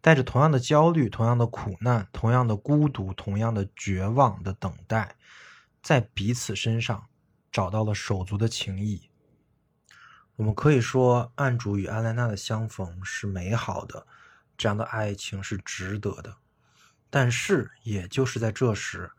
[0.00, 5.16] 带着同样的焦虑、同样的苦难、同样的孤独、同样的绝望的等待，
[5.82, 7.08] 在彼此身上
[7.50, 9.10] 找到了手足的情谊。
[10.36, 14.06] 我们可以说，案主与安莱娜的相逢是美好的，
[14.56, 16.36] 这样的爱情是值得的。
[17.10, 19.10] 但是，也就是在这时，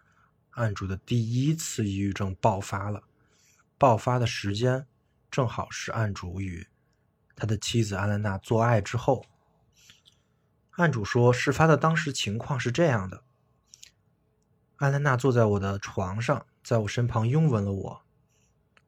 [0.51, 3.03] 案主的第一次抑郁症爆发了。
[3.77, 4.85] 爆发的时间
[5.31, 6.67] 正好是案主与
[7.35, 9.25] 他的妻子安兰娜做爱之后。
[10.71, 13.23] 案主说，事发的当时情况是这样的：
[14.75, 18.01] 安兰娜坐在我的床上，在我身旁拥吻了我。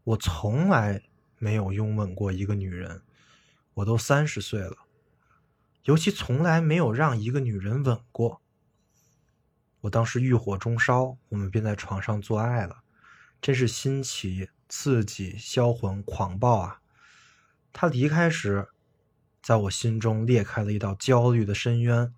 [0.04, 1.02] 我从来
[1.38, 3.04] 没有拥吻过一个女人，
[3.76, 4.76] 我都三十岁了，
[5.84, 8.42] 尤其从来没有让一个女人吻过。
[9.82, 12.84] 我当时欲火中烧，我们便在床上做爱了，
[13.42, 16.80] 真是新奇、刺激、销魂、狂暴啊！
[17.72, 18.70] 他离开时。
[19.40, 22.12] 在我心中裂开了一道焦虑的深渊，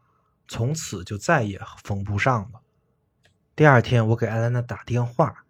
[0.48, 2.62] 从此就再也缝不上了。
[3.58, 5.44] 第二天，我给艾兰娜打电话，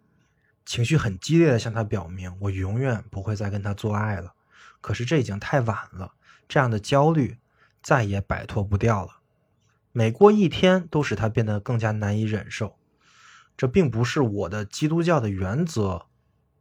[0.64, 4.34] 情绪很激烈的向她表明，我永远不会再跟她做爱了。
[4.80, 6.14] 可是这已经太晚了，
[6.48, 7.38] 这样的焦虑
[7.82, 9.20] 再也摆脱不掉了。
[9.92, 12.76] 每过一天，都使她变得更加难以忍受。
[13.56, 16.06] 这并不是我的基督教的原则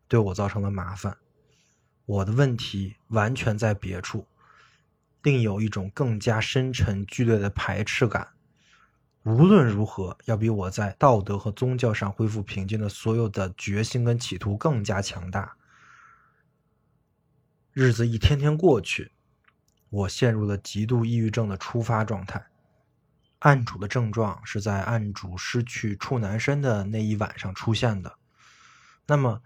[0.08, 1.18] 对我造成了麻烦，
[2.06, 4.28] 我的问题完全在别处。
[5.24, 8.30] 另有一种更加深沉、剧烈的排斥感，
[9.24, 15.56] 无论如何，要比我在道德和宗教上恢复平静的所有的决心跟企图更加强大。
[17.74, 19.12] 日子一天天过去，
[19.90, 22.46] 我陷入了极度抑郁症的初发状态。
[23.40, 28.18] 案主的症状是在案主失去处男身的那一晚上出现的。
[29.08, 29.42] 那么，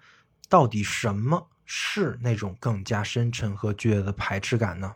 [0.49, 4.95] 到底什么是那种更加深沉和剧烈的排斥感呢？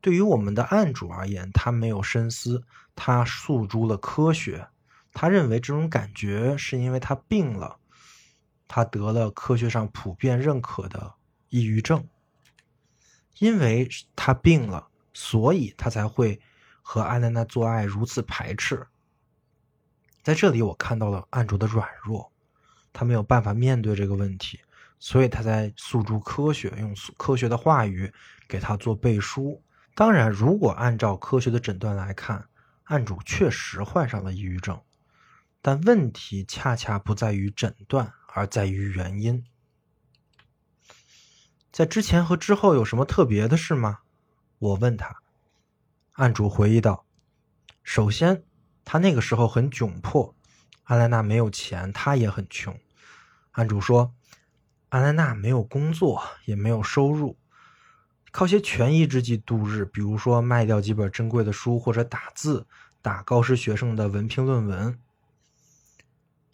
[0.00, 2.64] 对于我们的案主而言，他没有深思，
[2.94, 4.68] 他诉诸了科学。
[5.12, 7.78] 他认为这种感觉是因为他病了，
[8.68, 11.14] 他得了科学上普遍认可的
[11.48, 12.06] 抑郁症。
[13.38, 16.40] 因为他病了，所以他才会
[16.82, 18.86] 和安娜娜做爱如此排斥。
[20.22, 22.29] 在这里，我看到了案主的软弱，
[22.92, 24.60] 他没有办法面对这个问题，
[24.98, 28.12] 所以他在诉诸科学，用科学的话语
[28.48, 29.62] 给他做背书。
[29.94, 32.48] 当然，如果按照科学的诊断来看，
[32.84, 34.80] 案主确实患上了抑郁症，
[35.60, 39.44] 但问题恰恰不在于诊断，而在于原因。
[41.70, 44.00] 在之前和之后有什么特别的事吗？
[44.58, 45.16] 我问他。
[46.12, 47.06] 案主回忆道
[47.82, 48.44] ：“首先，
[48.84, 50.34] 他那个时候很窘迫，
[50.90, 52.76] 阿莱娜没有钱，他也很穷。”
[53.52, 54.12] 案主说
[54.90, 57.38] ：“阿莱娜没有工作，也没有收入。”
[58.32, 62.66] 靠些权宜之计度日，比如说卖掉几本珍贵的书，或者打字
[63.00, 64.98] 打高师学生的文凭论文。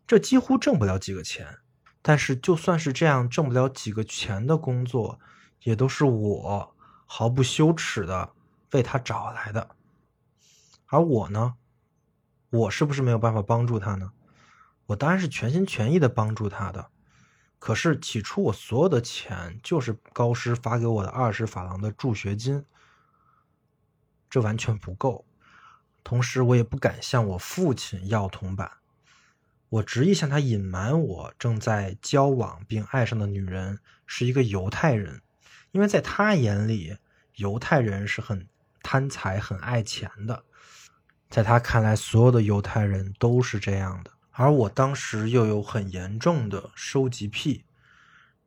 [0.06, 1.56] 这几乎挣不了几个钱，
[2.02, 5.18] 但是就算是这样挣不了几个钱的工作，
[5.62, 6.74] 也都是我
[7.06, 8.32] 毫不羞耻的
[8.72, 9.70] 为他找来的。
[10.88, 11.54] 而我呢，
[12.50, 14.12] 我是不是没有办法帮助他呢？
[14.86, 16.88] 我当然是全心全意的帮助他的。
[17.58, 22.64] 可是起初我所有的钱就是高师发给我的二十法郎的助学金，
[24.30, 25.24] 这完全不够。
[26.04, 28.70] 同时，我也不敢向我父亲要铜板。
[29.68, 35.20] 我执意向他隐瞒我正在交往并爱上的女人是一个犹太人，
[35.72, 36.96] 因为在他眼里，
[37.34, 38.46] 犹太人是很
[38.82, 40.44] 贪财、很爱钱的。
[41.28, 44.12] 在他看来，所有的犹太人都是这样的。
[44.38, 47.64] 而我当时又有很严重的收集癖，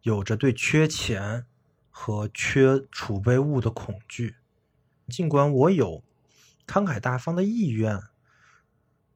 [0.03, 1.47] 有着对缺钱
[1.89, 4.35] 和缺储备物的恐惧。
[5.07, 6.03] 尽管我有
[6.67, 7.99] 慷慨大方的意愿，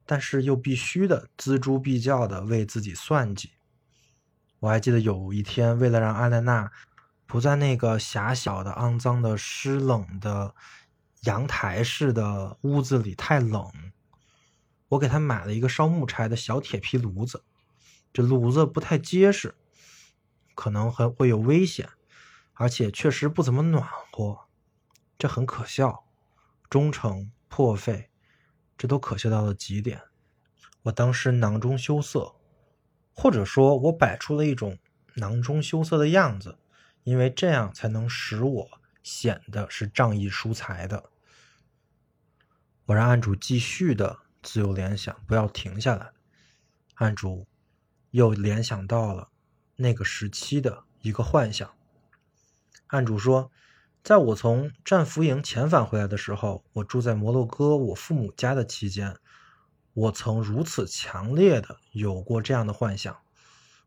[0.04, 3.52] 但是又必须的锱铢必较的为自己算计。
[4.58, 6.72] 我还记得有一天，为了让阿莱娜
[7.24, 10.56] 不在那个狭小的、肮脏的、湿冷的
[11.20, 13.70] 阳台式的屋子里太冷。
[14.88, 17.42] 我给他买了一个烧木柴的小铁皮炉子，
[18.12, 19.54] 这炉子不太结实，
[20.54, 21.88] 可能还会有危险，
[22.52, 24.40] 而且确实不怎么暖和，
[25.18, 26.04] 这很可笑，
[26.68, 28.10] 忠诚破费，
[28.76, 30.02] 这都可笑到了极点。
[30.82, 32.34] 我当时囊中羞涩，
[33.14, 34.78] 或者说，我摆出了一种
[35.14, 36.58] 囊中羞涩的样子，
[37.04, 41.10] 因为这样才能使我显得是仗义疏财的。
[42.84, 44.23] 我让案主继续的。
[44.44, 46.12] 自由联想，不要停下来。
[46.94, 47.46] 案主
[48.10, 49.30] 又联想到了
[49.74, 51.68] 那个时期的一个幻想。
[52.88, 53.50] 案主说，
[54.04, 59.16] 在我从战俘营遣返回来的时候，我住在摩洛哥我父母家的期间，
[59.94, 63.16] 我曾如此强烈的有过这样的幻想：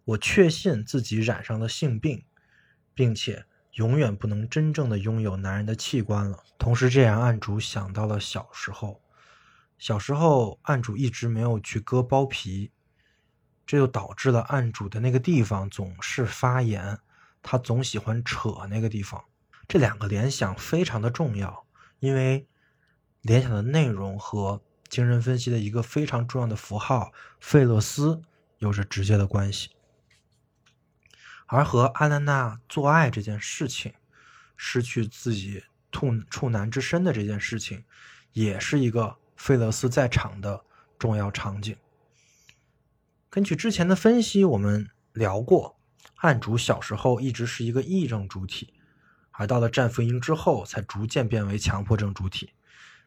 [0.03, 2.25] 我确信自己染上了性病，
[2.93, 6.43] 并且永远不能真正的拥有男人的器官了。
[6.57, 8.99] 同时，这让案主想到了小时候。
[9.77, 12.71] 小时候，案主一直没有去割包皮，
[13.65, 16.97] 这就导致了案主的那个地方总是发炎，
[17.43, 19.23] 他总喜欢扯那个地方。
[19.67, 21.67] 这两个联想非常的重要，
[21.99, 22.47] 因为
[23.21, 28.23] 联想的内容和精神分析的一个非常重要的符号“费勒斯”
[28.57, 29.69] 有着直接的关系。
[31.45, 33.93] 而和阿兰娜做爱这件事情，
[34.55, 37.85] 失去自己处处男之身的这件事情，
[38.33, 39.17] 也是一个。
[39.37, 40.65] 费勒斯在场的
[40.99, 41.73] 重要场景。
[43.29, 45.77] 根据之前的分析，我们聊过，
[46.15, 48.73] 案主小时候一直是一个癔症主体，
[49.31, 52.51] 而到了战俘营之后，才逐渐变为强迫症主体。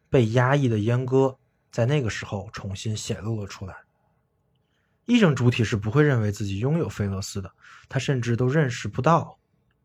[0.09, 1.37] 被压抑的阉割
[1.71, 3.75] 在那个时候重新显露了出来。
[5.05, 7.51] 癔症主体是不会认为自己拥有费勒斯的，
[7.89, 9.37] 他甚至都认识不到，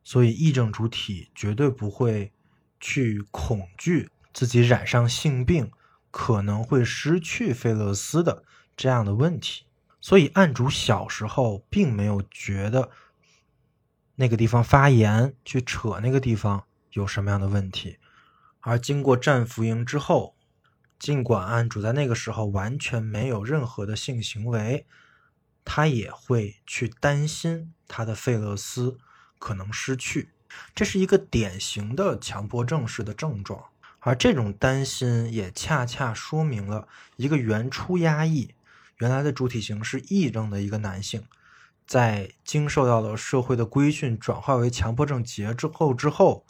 [0.04, 2.32] 所以癔症主体绝对不会
[2.78, 5.70] 去恐惧自己染上性病。
[6.18, 8.42] 可能会失去费勒斯的
[8.74, 9.66] 这样的问题，
[10.00, 12.88] 所以案主小时候并没有觉得
[14.14, 17.98] 那个地方发炎去扯那个地方有什么样的问题，
[18.60, 20.34] 而经过战俘营之后，
[20.98, 24.86] 尽管案主在那个时候完全没有任何的性行为，
[25.66, 28.96] 他也会去担心他的费勒斯
[29.38, 30.30] 可能失去，
[30.74, 33.66] 这是一个典型的强迫症式的症状。
[34.06, 36.86] 而这种担心也恰恰说明了
[37.16, 38.54] 一个原初压抑、
[38.98, 41.24] 原来的主体型是癔症的一个男性，
[41.88, 46.46] 在经受到了社会的规训，转化为强迫症结之后之后，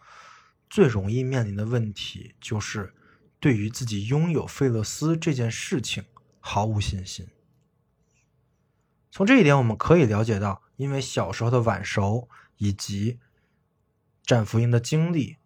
[0.69, 2.93] 最容易面临的问题就是
[3.41, 6.05] 对于自己拥有费勒斯这件事情
[6.39, 7.27] 毫无信心。
[9.11, 12.29] 从这一点我们可以了解到，因为小时候的晚熟
[12.59, 13.19] 以及
[14.27, 15.39] 战俘营的经历。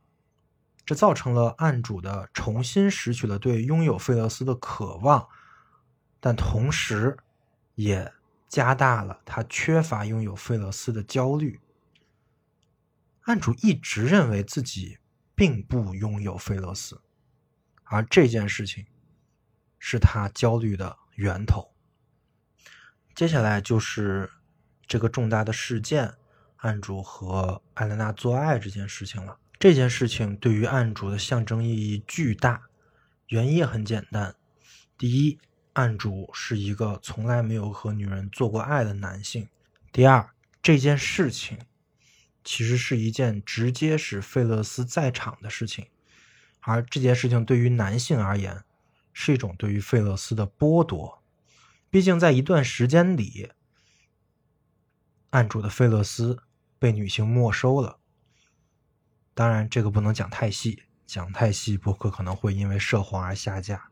[0.90, 5.28] 这造成了案主的重新拾取了对拥有费勒斯的渴望，
[6.18, 7.16] 但同时
[7.76, 8.12] 也
[8.48, 11.60] 加大了他缺乏拥有费勒斯的焦虑。
[13.20, 14.98] 案主一直认为自己
[15.36, 17.00] 并不拥有费勒斯，
[17.84, 18.84] 而这件事情
[19.78, 21.72] 是他焦虑的源头。
[23.14, 24.28] 接下来就是
[24.88, 26.14] 这个重大的事件——
[26.58, 29.38] 案主和艾莲娜做爱这件事情了。
[29.60, 32.62] 这件事情对于案主的象征意义巨大，
[33.26, 34.34] 原因也很简单。
[34.96, 35.38] 第一，
[35.74, 39.44] 案主是一个从来没有和女人做过爱的男性；
[39.92, 40.30] 第二，
[40.62, 41.58] 这件事情
[42.42, 45.86] 其实是一件直接使费勒斯在场的事情，
[46.60, 48.64] 而这件事情对于男性而言
[49.12, 51.22] 是一种对于费勒斯的剥夺。
[51.90, 53.50] 毕竟在一段时间里，
[55.28, 56.38] 案主的费勒斯
[56.78, 57.99] 被女性没收了。
[59.40, 63.88] 当然，这个不能讲太细，讲太细博客可能会因为涉黄而下架。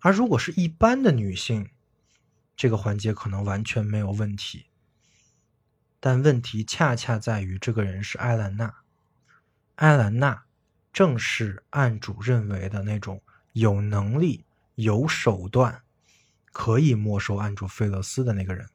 [0.00, 1.70] 而如果是一般的女性，
[2.54, 4.66] 这个环节可能完全没有问题。
[5.98, 8.74] 但问题恰恰在于，这个人是艾兰娜，
[9.76, 10.44] 艾兰娜
[10.92, 14.44] 正是案主认为的那种有能力、
[14.74, 15.80] 有手段，
[16.52, 18.68] 可以没收案主费勒斯的那个人。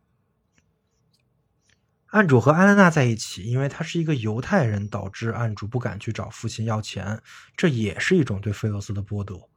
[2.07, 7.21] 案主和艾兰娜在一起，因为他是一个犹太人，导致案主不敢去找父亲要钱，
[7.55, 9.49] 这也是一种对费罗斯的剥夺。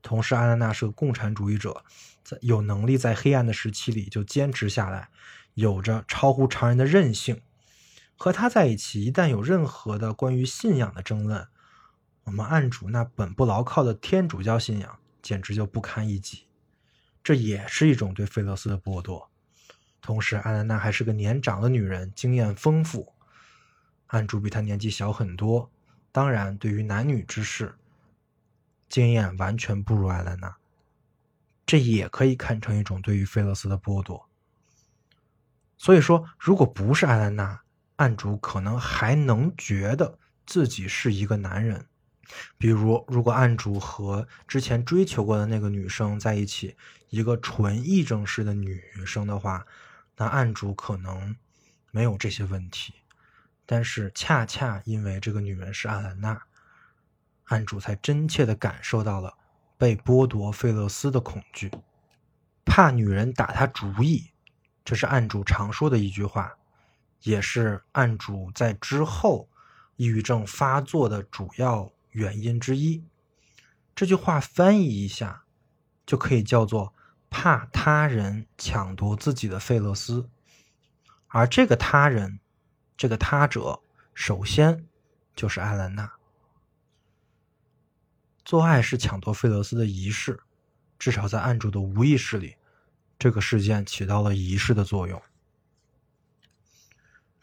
[0.00, 1.84] 同时，艾兰娜是个共产主义者，
[2.24, 5.10] 在有能力在黑暗的时期里就坚持下来，
[5.52, 7.42] 有着超乎常人的韧性。
[8.16, 11.46] 和他在一起，一旦有任何的关于信仰的争论，
[12.24, 16.44] 我们案主那本不牢靠的天主教信仰简直就不堪一击。
[17.22, 19.27] 这也是一种对费罗斯的剥夺。
[20.08, 23.12] 同时，艾兰娜还是个年长的女人，经验丰富。
[24.06, 25.70] 案主比她年纪小很多，
[26.10, 27.74] 当然对于男女之事，
[28.88, 30.56] 经验完全不如艾兰娜。
[31.66, 34.26] 这也可以看成一种对于菲勒斯的剥夺。
[35.76, 37.60] 所以说，如果不是艾兰娜，
[37.96, 41.84] 案主可能还能觉得自己是一个男人。
[42.56, 46.74] 比如，如果案主和之前追求过的那个女生在一起，
[47.10, 49.66] 一个纯议政式的女生的话，
[50.18, 51.34] 那案主可能
[51.90, 52.92] 没有这些问题。
[53.64, 56.42] 但是，恰恰因为这个女人是阿兰娜，
[57.44, 59.34] 案主才真切的感受到了。
[59.78, 61.70] 被剥夺费勒斯的恐惧，
[62.64, 64.32] 怕女人打他主意，
[64.84, 66.56] 这是案主常说的一句话，
[67.22, 69.48] 也是案主在之后
[69.94, 73.04] 抑郁症发作的主要原因之一。
[73.94, 75.44] 这句话翻译一下，
[76.04, 76.92] 就可以叫做
[77.30, 80.28] 怕他人抢夺自己的费勒斯，
[81.28, 82.40] 而这个他人，
[82.96, 83.80] 这个他者，
[84.14, 84.86] 首先
[85.34, 86.12] 就是艾兰娜。
[88.44, 90.40] 做爱是抢夺费勒斯的仪式，
[90.98, 92.56] 至少在案主的无意识里，
[93.18, 95.22] 这个事件起到了仪式的作用。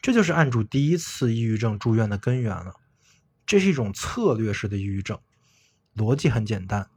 [0.02, 2.74] 这就是案主第一次抑郁症住院的根源了。
[3.46, 5.20] 这是一种策略式的抑郁症，
[5.94, 6.90] 逻辑很简单，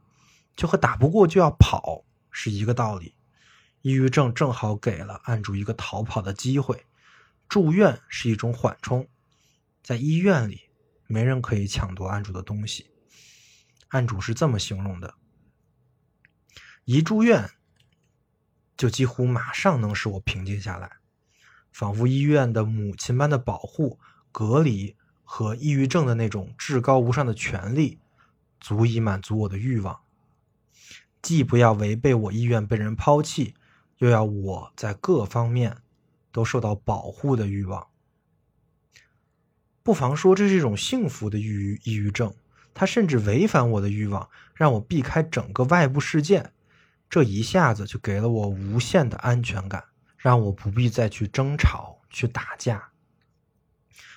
[0.56, 3.14] 就和打不过就要跑是一个道理。
[3.82, 6.84] 抑郁症正好给了案主一个逃跑的机会，
[7.48, 9.08] 住院是一种缓冲，
[9.82, 10.60] 在医院里
[11.06, 12.90] 没人可以抢夺案主的东西。
[13.88, 15.14] 案主是这么形容的：
[16.84, 17.50] 一住院，
[18.76, 20.98] 就几乎马上能使我平静下来，
[21.72, 23.98] 仿佛医院的母亲般的保护、
[24.30, 27.98] 隔离和抑郁症的那种至高无上的权利，
[28.60, 30.00] 足以满足我的欲望。
[31.30, 33.54] 既不要违背我意愿被人抛弃，
[33.98, 35.76] 又要我在各方面
[36.32, 37.86] 都受到保护的欲望。
[39.84, 42.34] 不妨说，这是一种幸福的抑郁抑郁症。
[42.74, 46.50] 它甚至违反我的欲望，让我避开整个外部世界，
[47.08, 49.84] 这一下子就给了我无限的安全感，
[50.16, 52.90] 让我不必再去争吵、去打架，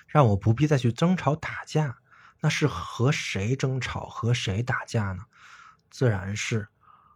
[0.08, 1.98] 让我不必再去争吵打架。
[2.40, 5.22] 那是和谁争吵、和谁打架呢？
[5.90, 6.66] 自然是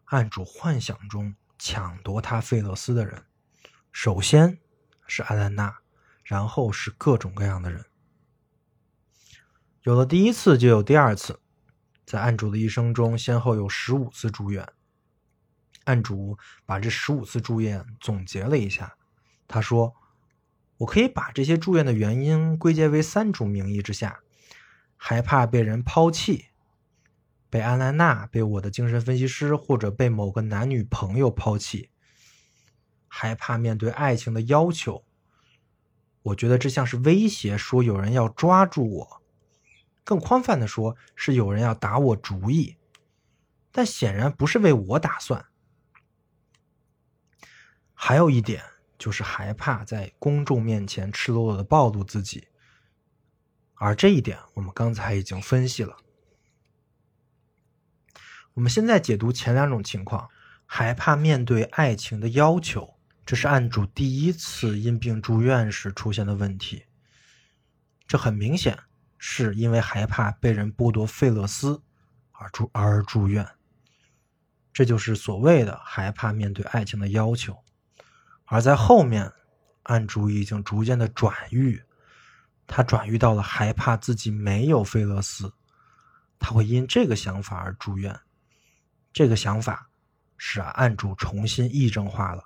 [0.08, 3.24] 案主幻想中抢夺他费勒斯的人，
[3.92, 4.58] 首先
[5.06, 5.78] 是艾兰娜，
[6.24, 7.84] 然后是各种各样的人。
[9.82, 11.40] 有了第一次，就有第二次。
[12.06, 14.66] 在案主的一生中，先后有十五次住院。
[15.84, 18.96] 案主把这十五次住院总结了一下，
[19.46, 19.94] 他说
[20.78, 24.20] ：“我可以把这些住院的原因归结为三种名义之下：
[24.96, 26.47] 害怕被人抛弃，
[27.50, 31.90] 被安兰娜、被我的精神分析师或者被某个男女朋友抛弃；
[33.06, 35.04] 害怕面对爱情的要求，
[36.22, 39.22] 我觉得这像是威胁，说有人要抓住我。”
[40.04, 42.76] 更宽泛的说，是有人要打我主意，
[43.70, 45.44] 但显然不是为我打算。
[47.92, 48.62] 还有一点
[48.96, 52.48] 就是害怕在公众面前赤裸裸的暴露自己，
[53.74, 55.94] 而这一点我们刚才已经分析了。
[58.58, 60.28] 我们现在解读前两种情况，
[60.66, 62.92] 害怕面对爱情的要求，
[63.24, 66.84] 这是案主第一次因病住院时出现的问题，
[68.08, 68.76] 这很明显。
[69.16, 71.80] 是因为害怕被人剥夺费勒斯
[72.32, 73.48] 而住而住院，
[74.72, 77.56] 这就是所谓的害怕面对爱情的要求。
[78.46, 79.32] 而在后面，
[79.84, 81.80] 案主已经逐渐的转愈，
[82.66, 85.52] 他转愈到了害怕自己没有费勒斯，
[86.40, 88.18] 他会因这个想法而住院。
[89.18, 89.90] 这个想法
[90.36, 92.44] 使案主重新议政化了。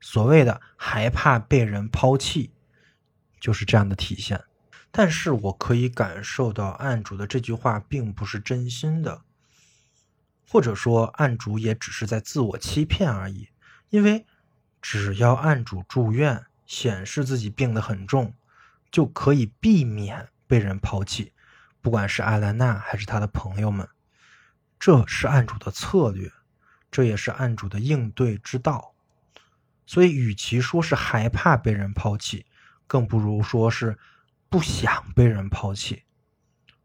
[0.00, 2.52] 所谓的害怕被人抛弃，
[3.40, 4.40] 就是这样的体现。
[4.92, 9.22] 但是我可以感受到案主的这句话并不是真心的，
[10.48, 13.48] 或者说案主也只是在自我欺骗而已。
[13.88, 14.24] 因为
[14.80, 18.32] 只要案主住院，显示自己病得很重，
[18.88, 21.32] 就可以避免被人抛弃，
[21.82, 23.88] 不管是艾兰娜还是他的朋友们。
[24.84, 26.30] 这是案主的策略，
[26.90, 28.94] 这也是案主的应对之道。
[29.86, 32.44] 所以，与其说是害怕被人抛弃，
[32.86, 33.96] 更不如说是。
[34.50, 36.04] 不想被人抛弃。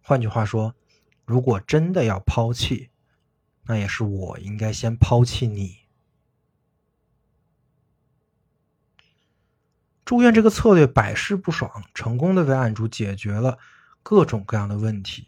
[0.02, 0.74] 换句话说，
[1.26, 2.90] 如果真的要抛弃，
[3.66, 5.80] 那也是我应该先抛弃你。
[10.06, 13.60] 住院这个策略百试不爽，成功的为案主解决了
[14.02, 15.28] 各种各样的问题，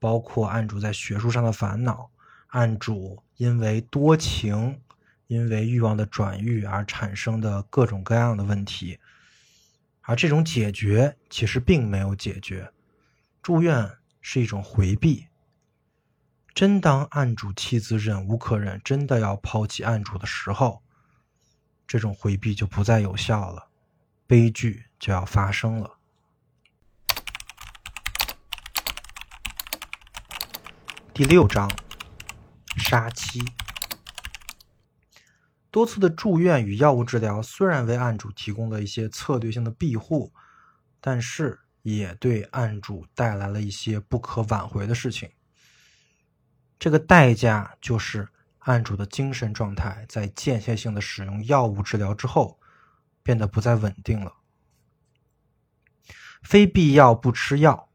[0.00, 2.10] 包括案主在学术上的烦恼，
[2.48, 4.80] 案主因为多情、
[5.28, 8.98] 因为欲望的转欲而产生的各种各样的问题。
[10.00, 12.72] 而这种解决其实并没有解决，
[13.42, 13.88] 住院
[14.20, 15.28] 是一种回避。
[16.52, 20.82] 真当案主妻子忍无可忍，真的要抛弃案主的时候，
[21.86, 23.68] 这种回避就不再有效了，
[24.26, 25.99] 悲剧就要发生了。
[31.12, 31.68] 第六章，
[32.76, 33.42] 杀妻。
[35.70, 40.32] 多次的住院与药物治疗虽然为案主提供了一些策略性的庇护，
[41.00, 45.30] 但是也对案主带来了一些不可挽回的事情。
[46.78, 48.28] 这个代价就是
[48.60, 52.58] 案主的精神状态在间歇性的使用药物治疗之后
[53.22, 54.36] 变得不再稳定了。
[56.42, 57.89] 非必要不吃药，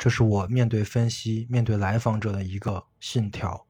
[0.00, 3.66] 这是我面对分析、面对来访者的一个信条。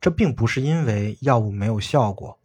[0.00, 2.36] 这并不是因为药物没有效果，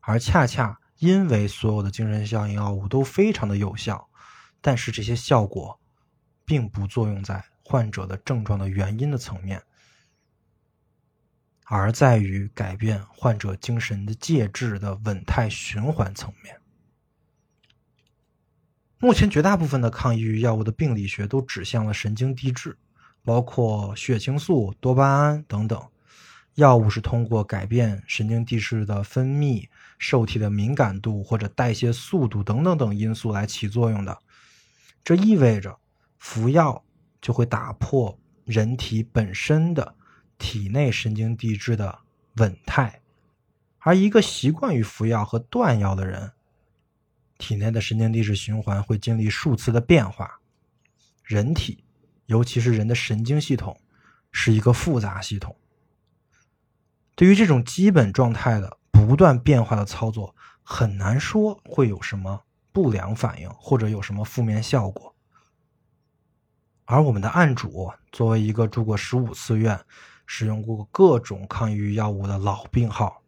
[0.00, 4.06] 而恰恰因为所有的精神效应药物都非常的有效，
[4.60, 5.80] 但是这些效果
[6.44, 9.62] 并不作用在患者的症状的原因的层面。
[11.64, 16.60] 而在于改变患者精神的介质的稳态循环层面。
[18.98, 22.76] 目前绝大部分的抗抑郁药物的病理学都指向了神经递质，
[23.22, 25.80] 包括血清素、多巴胺等等。
[26.54, 29.68] 药物是通过改变神经递质的分泌、
[29.98, 34.18] 受体的敏感度或者代谢速度等等等因素来起作用的。
[35.04, 35.78] 这意味着
[36.18, 36.82] 服药
[37.20, 39.94] 就会打破人体本身的。
[40.38, 41.98] 体内神经递质的
[42.34, 43.00] 稳态，
[43.78, 46.30] 而一个习惯于服药和断药的人，
[47.38, 50.40] 体内的神经递质循环会经历数次的变化。
[51.22, 51.84] 人体，
[52.26, 53.80] 尤其是人的神经系统，
[54.32, 55.56] 是一个复杂系统。
[57.14, 65.14] 对于这种基本状态的不断变化的操作，很难说会有什么不良反应或者有什么负面效果。
[66.84, 69.80] 而我们的案主作为一个住过十五次院。
[70.28, 73.22] 使用过各种抗抑郁药物的老病号，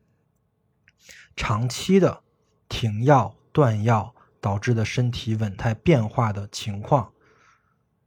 [1.37, 2.25] 长期的
[2.69, 7.13] 停药断药导致的身体稳态变化的情况，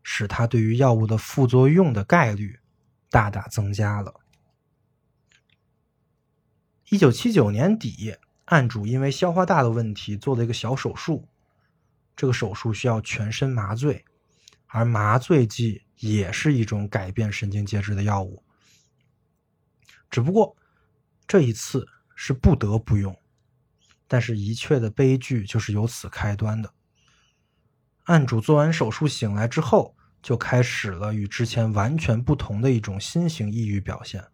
[0.01, 2.57] 使他对于药物的副作用的概率
[3.09, 4.21] 大大增加了。
[6.87, 11.27] 一九七九年底，案主因为消化大的问题做了一个小手术，
[12.15, 14.05] 这个手术需要全身麻醉，
[14.67, 18.41] 而麻醉剂也是一种改变神经介质的药物。
[20.09, 20.55] 只不过
[21.27, 21.85] 这一次
[22.15, 23.13] 是不得不用，
[24.11, 26.73] 但是一切的悲剧就是由此开端的。
[28.03, 34.27] 案主做完手术醒来之后，就开始了与之前完全不同的一种新型抑郁表现。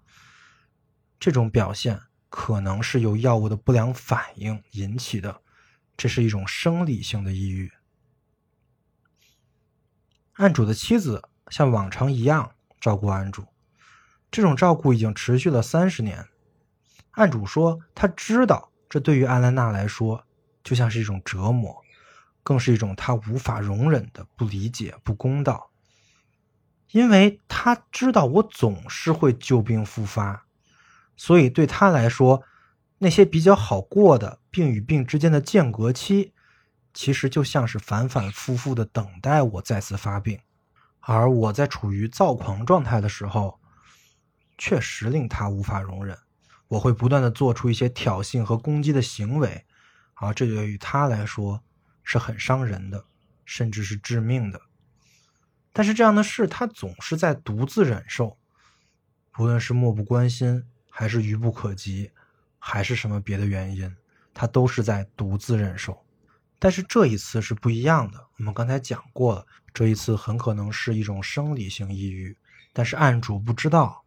[1.19, 5.43] 这种表现可能是由药物的不良反应引起的，
[5.95, 7.71] 这是一种生理性的抑郁。
[10.33, 13.45] 案主的妻子像往常一样照顾案主。
[14.31, 16.25] 这种照顾已经持续了三十年。
[17.11, 20.25] 案主说，他知道这对于艾兰娜来说
[20.63, 21.83] 就像是一种折磨，
[22.43, 25.69] 更是一种他无法容忍的不理解、不公道。
[26.91, 30.45] 因为他知道我总是会旧病复发，
[31.15, 32.43] 所以对他来说，
[32.99, 36.33] 那些比较好过的病与病之间的间隔期，
[36.93, 40.39] 其实就像是反反复复的等待我再次发病。
[41.01, 43.59] 而我在处于躁狂状态的时候。
[44.59, 46.17] 确实令他无法容忍，
[46.67, 49.65] 我会不断的做出一些挑衅和攻击的行为，
[50.15, 51.63] 啊，这对于他来说
[52.03, 53.05] 是很伤人的，
[53.45, 54.61] 甚至是致命的。
[55.71, 58.37] 但是这样的事他总是在独自忍受，
[59.31, 62.11] 不论是漠不关心，还是愚不可及，
[62.57, 63.95] 还是什么别的原因，
[64.33, 66.03] 他都是在独自忍受。
[66.59, 72.35] 但是这一次是不一样的，我们刚才讲过了，这一次很可能是一种生理性抑郁，
[72.73, 74.03] 但是案主不知道。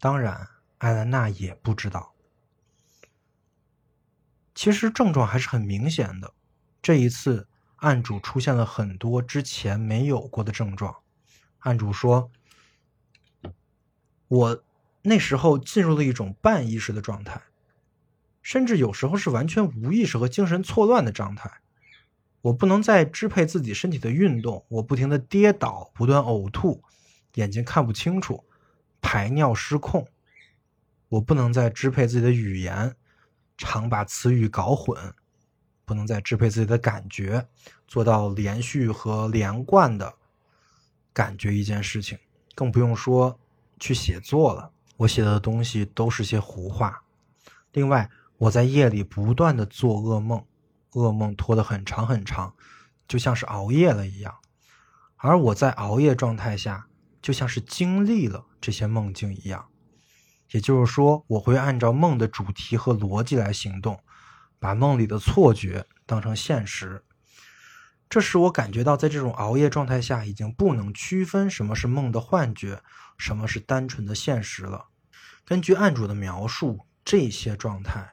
[0.00, 0.48] 当然，
[0.84, 2.12] 艾兰娜也不知道。
[4.54, 6.34] 其实症状还是很明显的。
[6.82, 10.94] 这一次，案主出现了很多之前没有过的症状。
[11.60, 12.30] 案主说
[14.28, 14.62] ：“我
[15.00, 17.40] 那时候进入了一种半意识的状态，
[18.42, 21.50] 甚至有时候是完全无意识和精神错乱的状态。
[22.42, 26.84] 我不能再支配自己身体的运动，我不停的跌倒，不断呕吐，
[27.36, 28.44] 眼睛看不清楚。”
[29.00, 30.08] 排尿失控，
[31.08, 32.94] 我不能再支配自己的语言，
[33.56, 35.14] 常把词语搞混，
[35.84, 37.46] 不能再支配自己的感觉，
[37.86, 40.14] 做到连续和连贯的
[41.12, 42.18] 感觉一件事情，
[42.54, 43.38] 更不用说
[43.78, 44.70] 去写作了。
[44.96, 47.02] 我写的东西都是些胡话。
[47.72, 50.44] 另外，我在夜里不断的做噩梦，
[50.92, 52.54] 噩梦拖得很长很长，
[53.06, 54.34] 就像是熬夜了一样，
[55.16, 56.86] 而我在熬夜状态下，
[57.20, 59.68] 就像是经历了这些梦境一样。
[60.54, 63.98] 也就是说，我会按照梦的主题和逻辑来行动，
[64.60, 67.02] 把梦里的错觉当成现实。
[68.08, 72.80] 这使我感觉到，在这种熬夜状态下，已经不能区分什么是梦的幻觉，
[73.18, 74.86] 什么是单纯的现实了。
[75.44, 78.12] 根据案主的描述，这些状态，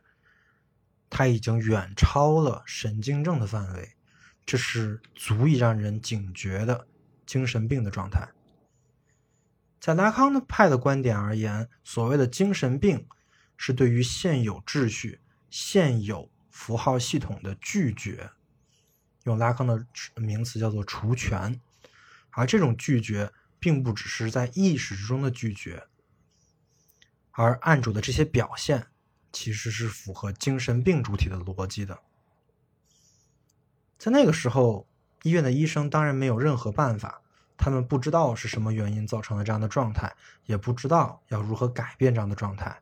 [1.12, 3.92] 他已经远超了神经症的范围，
[4.48, 6.88] 这是足以让人警觉的
[7.28, 8.28] 精神病的状态。
[9.82, 13.08] 在拉康的派的观点而言，所谓的精神病，
[13.58, 15.20] 是对于现有秩序、
[15.50, 18.30] 现有符号系统的拒绝。
[19.24, 19.84] 用拉康的
[20.16, 21.60] 名词叫做除权，
[22.30, 25.88] 而这种拒绝并不只是在意识之中的拒绝，
[27.32, 28.86] 而案主的这些表现
[29.32, 32.00] 其实是符合精神病主体的逻辑的。
[33.98, 34.88] 在那个时候，
[35.24, 37.22] 医院的医生当然没有任何办法，
[37.58, 42.82] 他们不知道是什么原因造成了这样的状态，也不知道要如何改变这样的状态。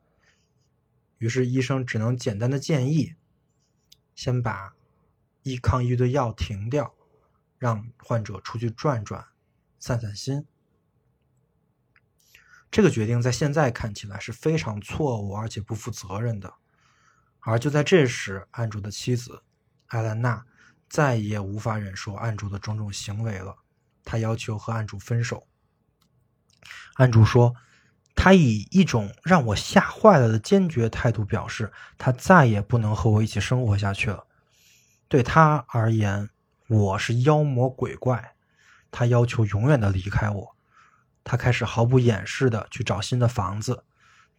[1.17, 3.15] 于是医生只能简单的建议，
[4.15, 4.73] 先把。
[5.43, 6.93] 抑抗抑郁的药停掉，
[7.57, 9.25] 让患者出去转转，
[9.79, 10.45] 散散心。
[12.69, 16.53] 这个决定在现在看起来是非常错误而且不负责任的。
[17.39, 19.41] 而就在这时，案主的妻子
[19.87, 20.45] 艾兰娜
[20.89, 23.55] 再也无法忍受案主的种种行为了，
[24.09, 25.45] 他要求和案主分手。
[26.95, 27.53] 案主说，
[28.15, 34.25] 他以一种让我吓坏了的坚决态度表示，他再也不能和我一起生活下去了。
[35.07, 36.31] 对他而言，
[36.67, 38.33] 我是妖魔鬼怪，
[38.89, 40.55] 他要求永远的离开我。
[41.23, 43.83] 他开始毫不掩饰的去找新的房子，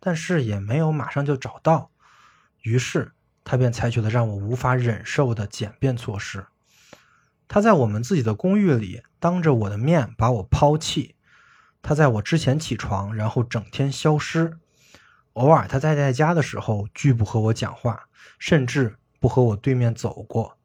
[0.01, 1.93] 但是也没有马上就找到。
[2.63, 3.13] 于是
[3.45, 6.45] 他便采取了让我无法忍受的简便措施。
[7.53, 11.17] 他在我们自己的公寓里当着我的面把我抛弃。
[11.83, 14.57] 他在我之前起床，然后整天消失。
[15.33, 18.05] 偶尔他在在家的时候拒不和我讲话，
[18.39, 20.59] 甚至不和我对面走过。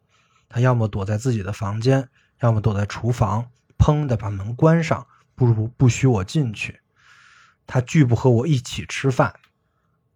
[0.47, 2.07] 他要么躲在自己的房间，
[2.41, 6.81] 要么躲在厨房，砰的把门关上，不如不许我进去。
[7.65, 9.33] 他拒不和我一起吃饭，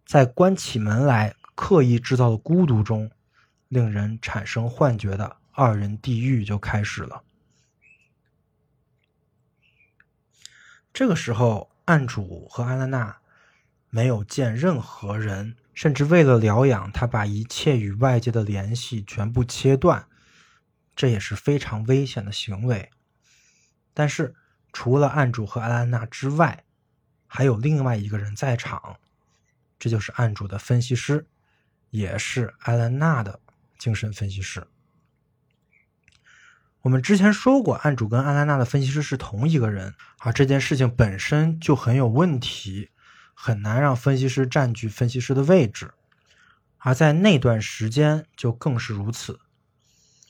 [0.06, 3.10] 在关起门来刻意制造的孤独中，
[3.66, 7.22] 令人产生幻觉的二人地狱就开始了。
[10.90, 13.18] 这个时候，案主和安娜娜
[13.90, 20.08] 没有见任何人，甚至为了疗养，他把一切与外界的联系全部切断。
[20.96, 22.90] 这也是非常危险的行为，
[23.92, 24.34] 但是
[24.72, 26.64] 除了案主和艾兰娜之外，
[27.26, 28.96] 还有另外一个人在场，
[29.78, 31.26] 这就是案主的分析师，
[31.90, 33.38] 也是艾兰娜的
[33.78, 34.66] 精神分析师。
[36.82, 42.88] 我们之前说过，案主跟艾兰娜的分析师是同一个人，而这件事情本身就很有问题，
[43.34, 45.92] 很难让分析师占据分析师的位置，
[46.78, 49.40] 而在那段时间就更是如此。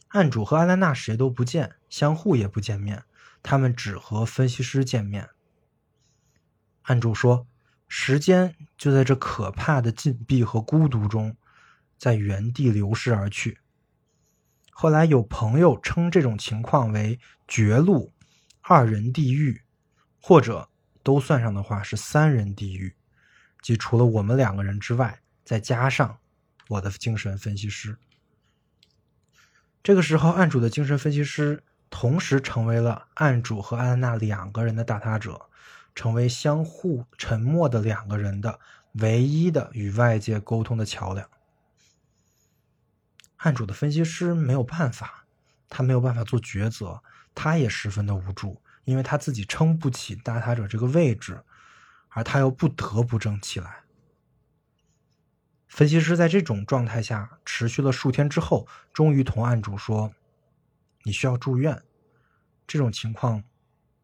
[0.08, 3.04] 案主和阿兰娜谁都不见，相互也不见面，
[3.44, 5.28] 他们只和分析师见面。
[6.82, 7.46] 案主说
[7.86, 11.36] ：“时间就在这可怕的禁闭和孤独中，
[11.96, 13.58] 在原地流逝而去。”
[14.82, 18.10] 后来有朋友称这种情况为“绝路”、
[18.64, 19.60] “二人地狱”，
[20.22, 20.70] 或者
[21.02, 22.94] 都算上的话是“三人地狱”，
[23.60, 26.16] 即除了我们两个人之外，再加上
[26.66, 27.98] 我的精神分析师。
[29.82, 35.50] 这个时候，案主的精神分析师同时成为了案主和安娜两个人的打他者，
[35.94, 38.58] 成为相互沉默的两个人的
[38.92, 41.28] 唯一的与外界沟通的桥梁。
[43.40, 45.24] 案主的分析师没有办法，
[45.68, 47.02] 他没有办法做抉择，
[47.34, 51.42] 他也十分的无助，因为他自己撑不起打他者这个位置，
[52.08, 53.84] 而他又不得不争起来。
[55.68, 60.12] 分析师在这种状态下持续了数天之后，终于同案主说
[61.04, 61.82] ：“你需要住院，
[62.66, 63.44] 这种情况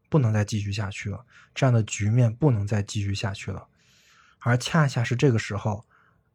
[0.08, 3.66] 不能再继续下去了，这样的局面不能再继续下去了。”
[4.38, 5.84] 而恰恰是这个时候，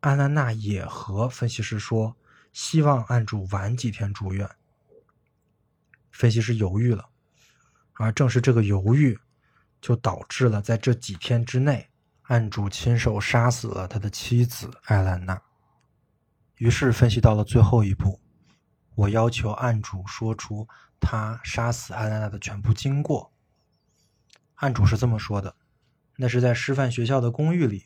[0.02, 2.18] 安娜娜也和分析师说
[2.52, 4.49] ：“希望案主晚几天住院。”
[6.12, 7.10] 分析师犹豫了，
[7.93, 9.18] 而正是这个犹豫，
[9.80, 11.89] 就导致了在这几天之内。
[12.24, 15.41] 案主亲手杀死了他的妻子艾兰娜。
[16.56, 18.22] 于是分析到了最后一步，
[18.95, 20.66] 我要求案主说出
[20.99, 23.34] 他杀死艾兰娜的全部经过。
[24.56, 25.54] 案主是这么说的
[26.16, 27.86] ：“那是在师范学校的公寓里，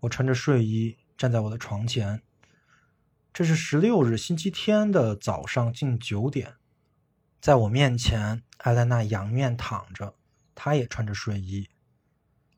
[0.00, 2.20] 我穿着睡衣站在我的床前。
[3.32, 6.56] 这是十六日星期天的早上近九点，
[7.40, 10.14] 在我面前，艾莱娜仰面躺着，
[10.54, 11.68] 她也穿着睡衣，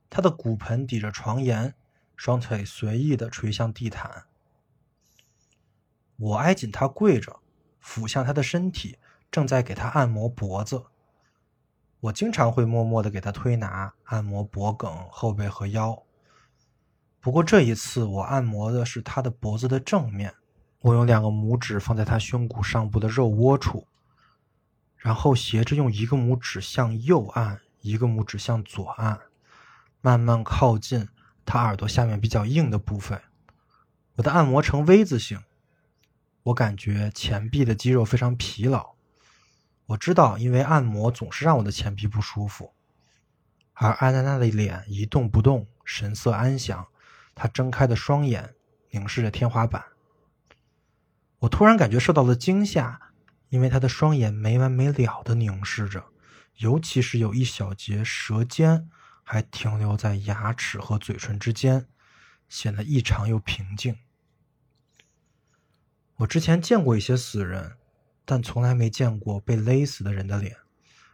[0.09, 1.75] 她的骨盆抵着床沿，
[2.17, 4.25] 双腿随意的垂向地毯。
[6.17, 7.41] 我挨紧她跪着，
[7.79, 8.99] 俯向她的身体，
[9.31, 10.85] 正在给她按摩脖子。
[12.01, 16.03] 我经常会默默的给她推拿、按摩脖颈、后背和腰。
[17.21, 20.35] 不过这一次，我按摩的是她的脖子的正面，
[20.81, 23.87] 我用两个拇指放在他胸骨上部的肉窝处。
[24.97, 29.19] 然后斜着用一个拇指向右按，一个拇指向左按，
[30.03, 31.09] 慢慢靠近
[31.47, 33.23] 他耳朵下面比较硬的部分。
[34.17, 35.43] 我的按摩呈 V 字形，
[36.43, 38.91] 我感觉前臂的肌肉非常疲劳。
[39.87, 42.75] 我知道，因为按摩总是让我的前臂不舒服。
[43.73, 46.87] 而安娜娜的脸一动不动，神色安详，
[47.35, 48.55] 她睁开的双眼
[48.91, 49.83] 凝视着天花板。
[51.41, 53.11] 我突然感觉受到了惊吓。
[53.51, 56.05] 因为他的双眼没完没了的凝视着，
[56.59, 58.89] 尤其是有一小节舌尖
[59.25, 61.89] 还停留在牙齿和嘴唇之间，
[62.49, 63.97] 显得异常又平静。
[66.15, 67.77] 我之前见过一些死人，
[68.25, 70.57] 但从来没见过被勒死的人的脸。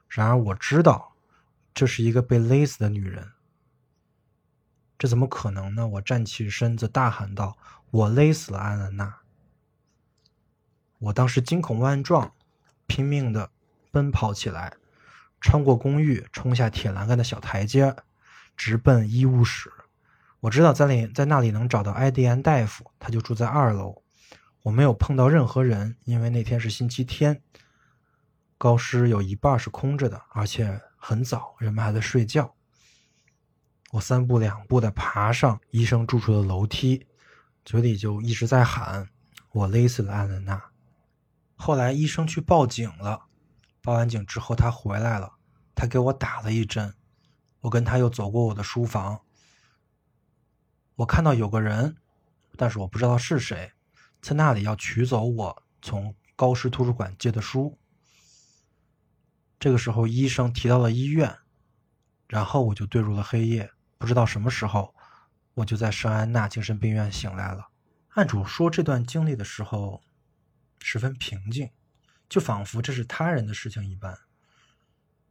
[0.06, 1.16] 然而我知道，
[1.72, 3.32] 这是一个被勒死的女人。
[4.98, 5.88] 这怎么可能呢？
[5.88, 7.56] 我站起身子，大喊道
[7.90, 9.20] ：“我勒死了安安娜！”
[10.98, 12.32] 我当时惊恐万状，
[12.86, 13.50] 拼命的
[13.90, 14.72] 奔跑起来，
[15.40, 17.94] 穿过公寓，冲下铁栏杆的小台阶，
[18.56, 19.70] 直奔医务室。
[20.40, 24.02] 我知道在里在那里能找到埃迪安大夫，他就住在二楼。
[24.62, 27.42] 我没有碰到任何人，因为那天是星期天，
[28.58, 32.54] 高师有一半是空着的，而且很早，人们还在睡觉。
[33.92, 37.06] 我三步两步的爬上医生住处的楼梯，
[37.64, 39.08] 嘴里就一直在喊
[39.52, 40.62] ：“我勒死了安娜娜。”
[41.58, 43.24] 后来医生去报警了，
[43.80, 45.32] 报完警之后他回来了，
[45.74, 46.94] 他给我打了一针，
[47.60, 49.22] 我跟他又走过我的书房，
[50.96, 51.96] 我看到有个人，
[52.56, 53.72] 但是我不知道是谁，
[54.20, 57.78] 在那里要取走我从高师图书馆借的书。
[59.58, 61.38] 这个时候医生提到了医院，
[62.28, 64.94] 然后我就坠入了黑夜，不知道什么时候
[65.54, 67.68] 我就在圣安娜精神病院醒来了。
[68.10, 70.02] 案主说这段经历的时候。
[70.80, 71.70] 十分平静，
[72.28, 74.18] 就仿佛这是他人的事情一般。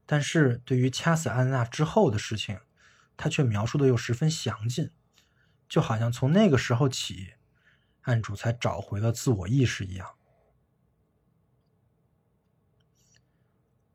[0.05, 2.59] 但是对于掐死安娜之后的事情，
[3.17, 4.91] 他却描述的又十分详尽，
[5.67, 7.33] 就好像从那个时候起，
[8.01, 10.15] 案主才找回了自我意识一样。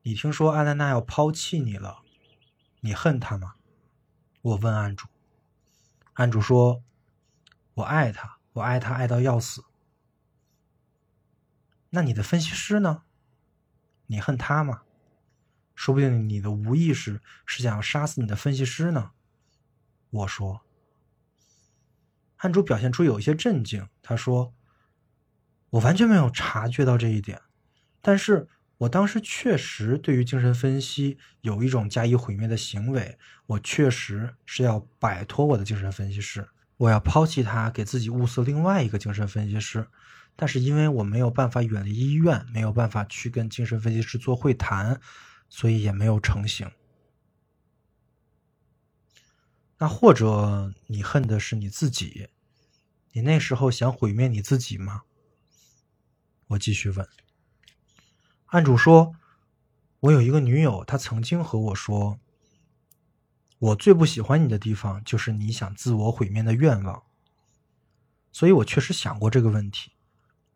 [0.03, 2.03] 你听说安娜娜要抛弃你了，
[2.81, 3.55] 你恨她吗？
[4.41, 5.07] 我问案主。
[6.15, 6.83] 案主说
[7.75, 9.65] ：“我爱她，我爱她爱到要死。”
[11.91, 13.03] 那你的分析师呢？
[14.07, 14.83] 你恨他吗？
[15.75, 19.13] 说不定你的无意识是想要杀死你的分析师呢。
[20.11, 20.63] 我说，
[22.37, 23.89] 汉珠表现出有一些震惊。
[24.03, 24.53] 他说
[25.71, 27.41] ：“我完全没有察觉到这一点，
[28.03, 33.19] 但是我当时确实对于精神分析有一种加以毁灭的行为。
[33.47, 39.89] 我确实是要摆脱我的精神分析师，我要抛弃他，给自己物色另外一个精神分析师。”
[40.41, 44.99] 但是因为我没有办法远离医院，没有办法去跟精神分析师做会谈，
[45.51, 46.73] 所以也没有成型。
[49.77, 52.31] 那或者你恨的是你自己？
[53.13, 55.03] 你那时候想毁灭你自己吗？
[56.47, 57.07] 我继续问。
[58.47, 59.15] 案主说
[60.01, 62.19] ：“我有一个女友，她曾经和我说，
[63.59, 67.03] 我最不喜欢你的地方就是你想自我毁灭的愿望。
[68.33, 69.93] 所以我确实想过这个问题。”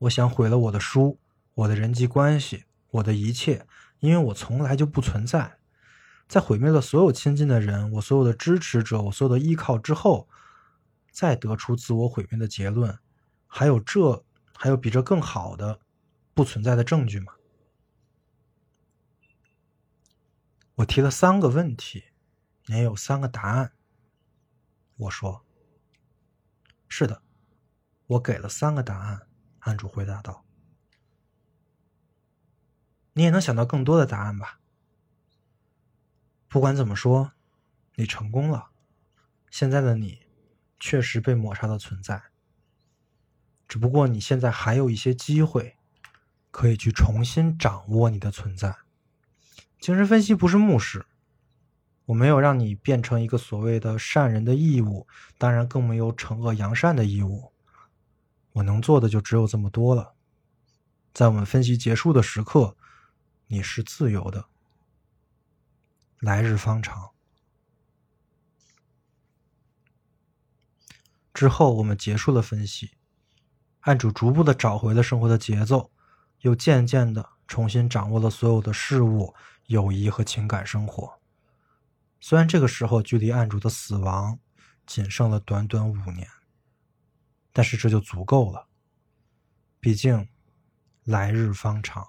[0.04, 1.18] 我想毁了我的书，
[1.54, 3.66] 我的人际关系，我的一切，
[4.00, 5.58] 因为我从来就不存在。
[6.28, 10.28] 在毁灭了所有亲近的人，我所有的支持者，我所有的依靠之后，
[11.10, 12.98] 再得出自我毁灭的结论，
[13.46, 14.24] 还有这，
[14.54, 15.80] 还有比这更好的
[16.34, 17.32] 不存在的证据吗？
[20.74, 22.04] 我提了三个问题，
[22.66, 23.72] 也有三个答案。
[24.96, 25.44] 我说
[26.88, 27.22] ：“是的，
[28.06, 29.26] 我给了三个答案。”
[29.64, 30.44] 案主回答道
[33.14, 34.60] ：“你也能想到更多的答案吧？
[36.48, 37.32] 不管怎么说，
[37.94, 38.70] 你成功了。
[39.50, 40.20] 现在的你
[40.78, 42.24] 确实被抹杀的存在，
[43.66, 45.76] 只不过你现在还有一些机会，
[46.50, 48.76] 可以去重新掌握你的存在。
[49.80, 51.06] 精神分析不是牧师，
[52.04, 55.06] 我没有让你变成一个所谓的善人的义务，
[55.38, 57.52] 当然更没有惩恶扬善的义务。”
[58.54, 60.14] 我能做的就只有这么多了。
[61.12, 62.76] 在我们分析结束的时刻，
[63.46, 64.46] 你是自由的。
[66.18, 67.10] 来日方长。
[71.32, 72.92] 之后，我们结束了分析，
[73.80, 75.90] 案主逐步的找回了生活的节奏，
[76.40, 79.34] 又渐渐的重新掌握了所有的事物、
[79.66, 81.20] 友谊和情感生活。
[82.20, 84.38] 虽然这个时候距离案主的死亡
[84.86, 86.28] 仅剩了短短五年，
[87.54, 88.66] 但是这就足够了。
[89.80, 90.28] 毕竟，
[91.04, 92.06] 来日方长。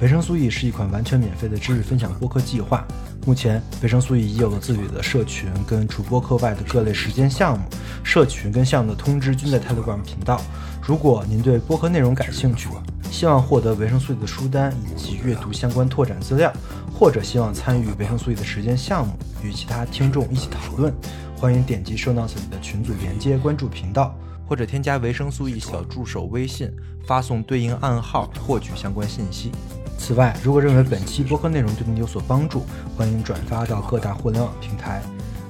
[0.00, 2.86] 维生素 E 是一款完全免费的知识分享播客计划。
[3.24, 7.64] 目前，维生素 E 已有了自己的社群，跟除播客外的各类实践项目。
[8.02, 10.40] 社群跟项目的通知均在 Telegram 频道。
[10.82, 12.68] 如果您对播客内容感兴趣，
[13.12, 16.52] 希望获得维生素 E 的书单以及阅读相关拓展资料，
[16.92, 20.92] 或者希望参与维生素 E 的实践项目，与其他听众一起讨论，
[21.36, 24.16] 欢迎点击 Show Notes 里的群组连接，关注频道，
[24.48, 26.68] 或者添加维生素 E 小助手微信，
[27.06, 29.52] 发送对应暗号获取相关信息。
[29.98, 32.66] 此外，如果认为本期播客内容对您有所帮助，
[32.96, 35.00] 欢迎转发到各大互联网平台。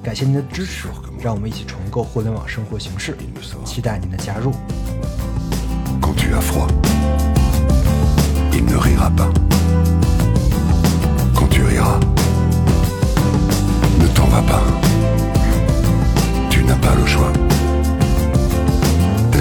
[0.03, 0.87] 感谢您的支持，
[1.21, 3.17] 让我们一起重构互联网生活形式，
[3.65, 4.53] 期待您的加入。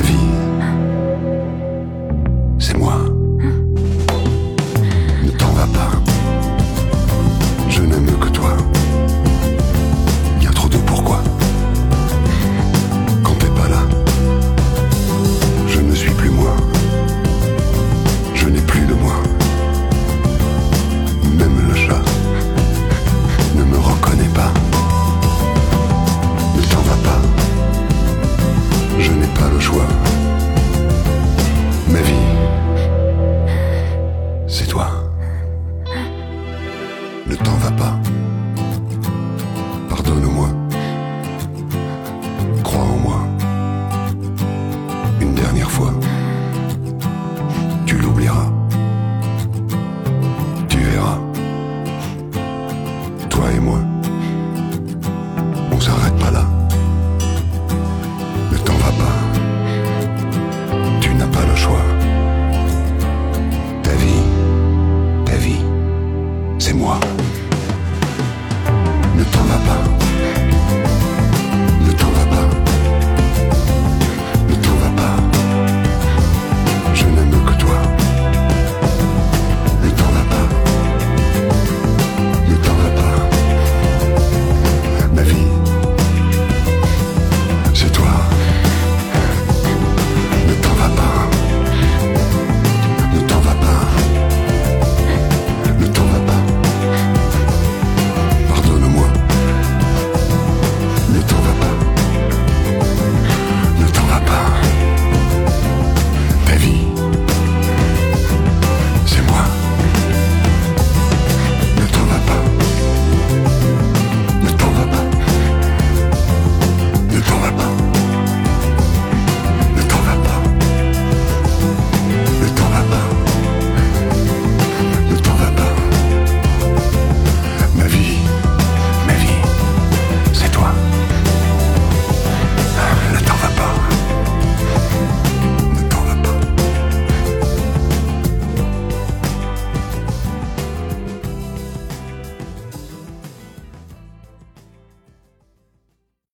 [0.02, 0.41] c'est moi.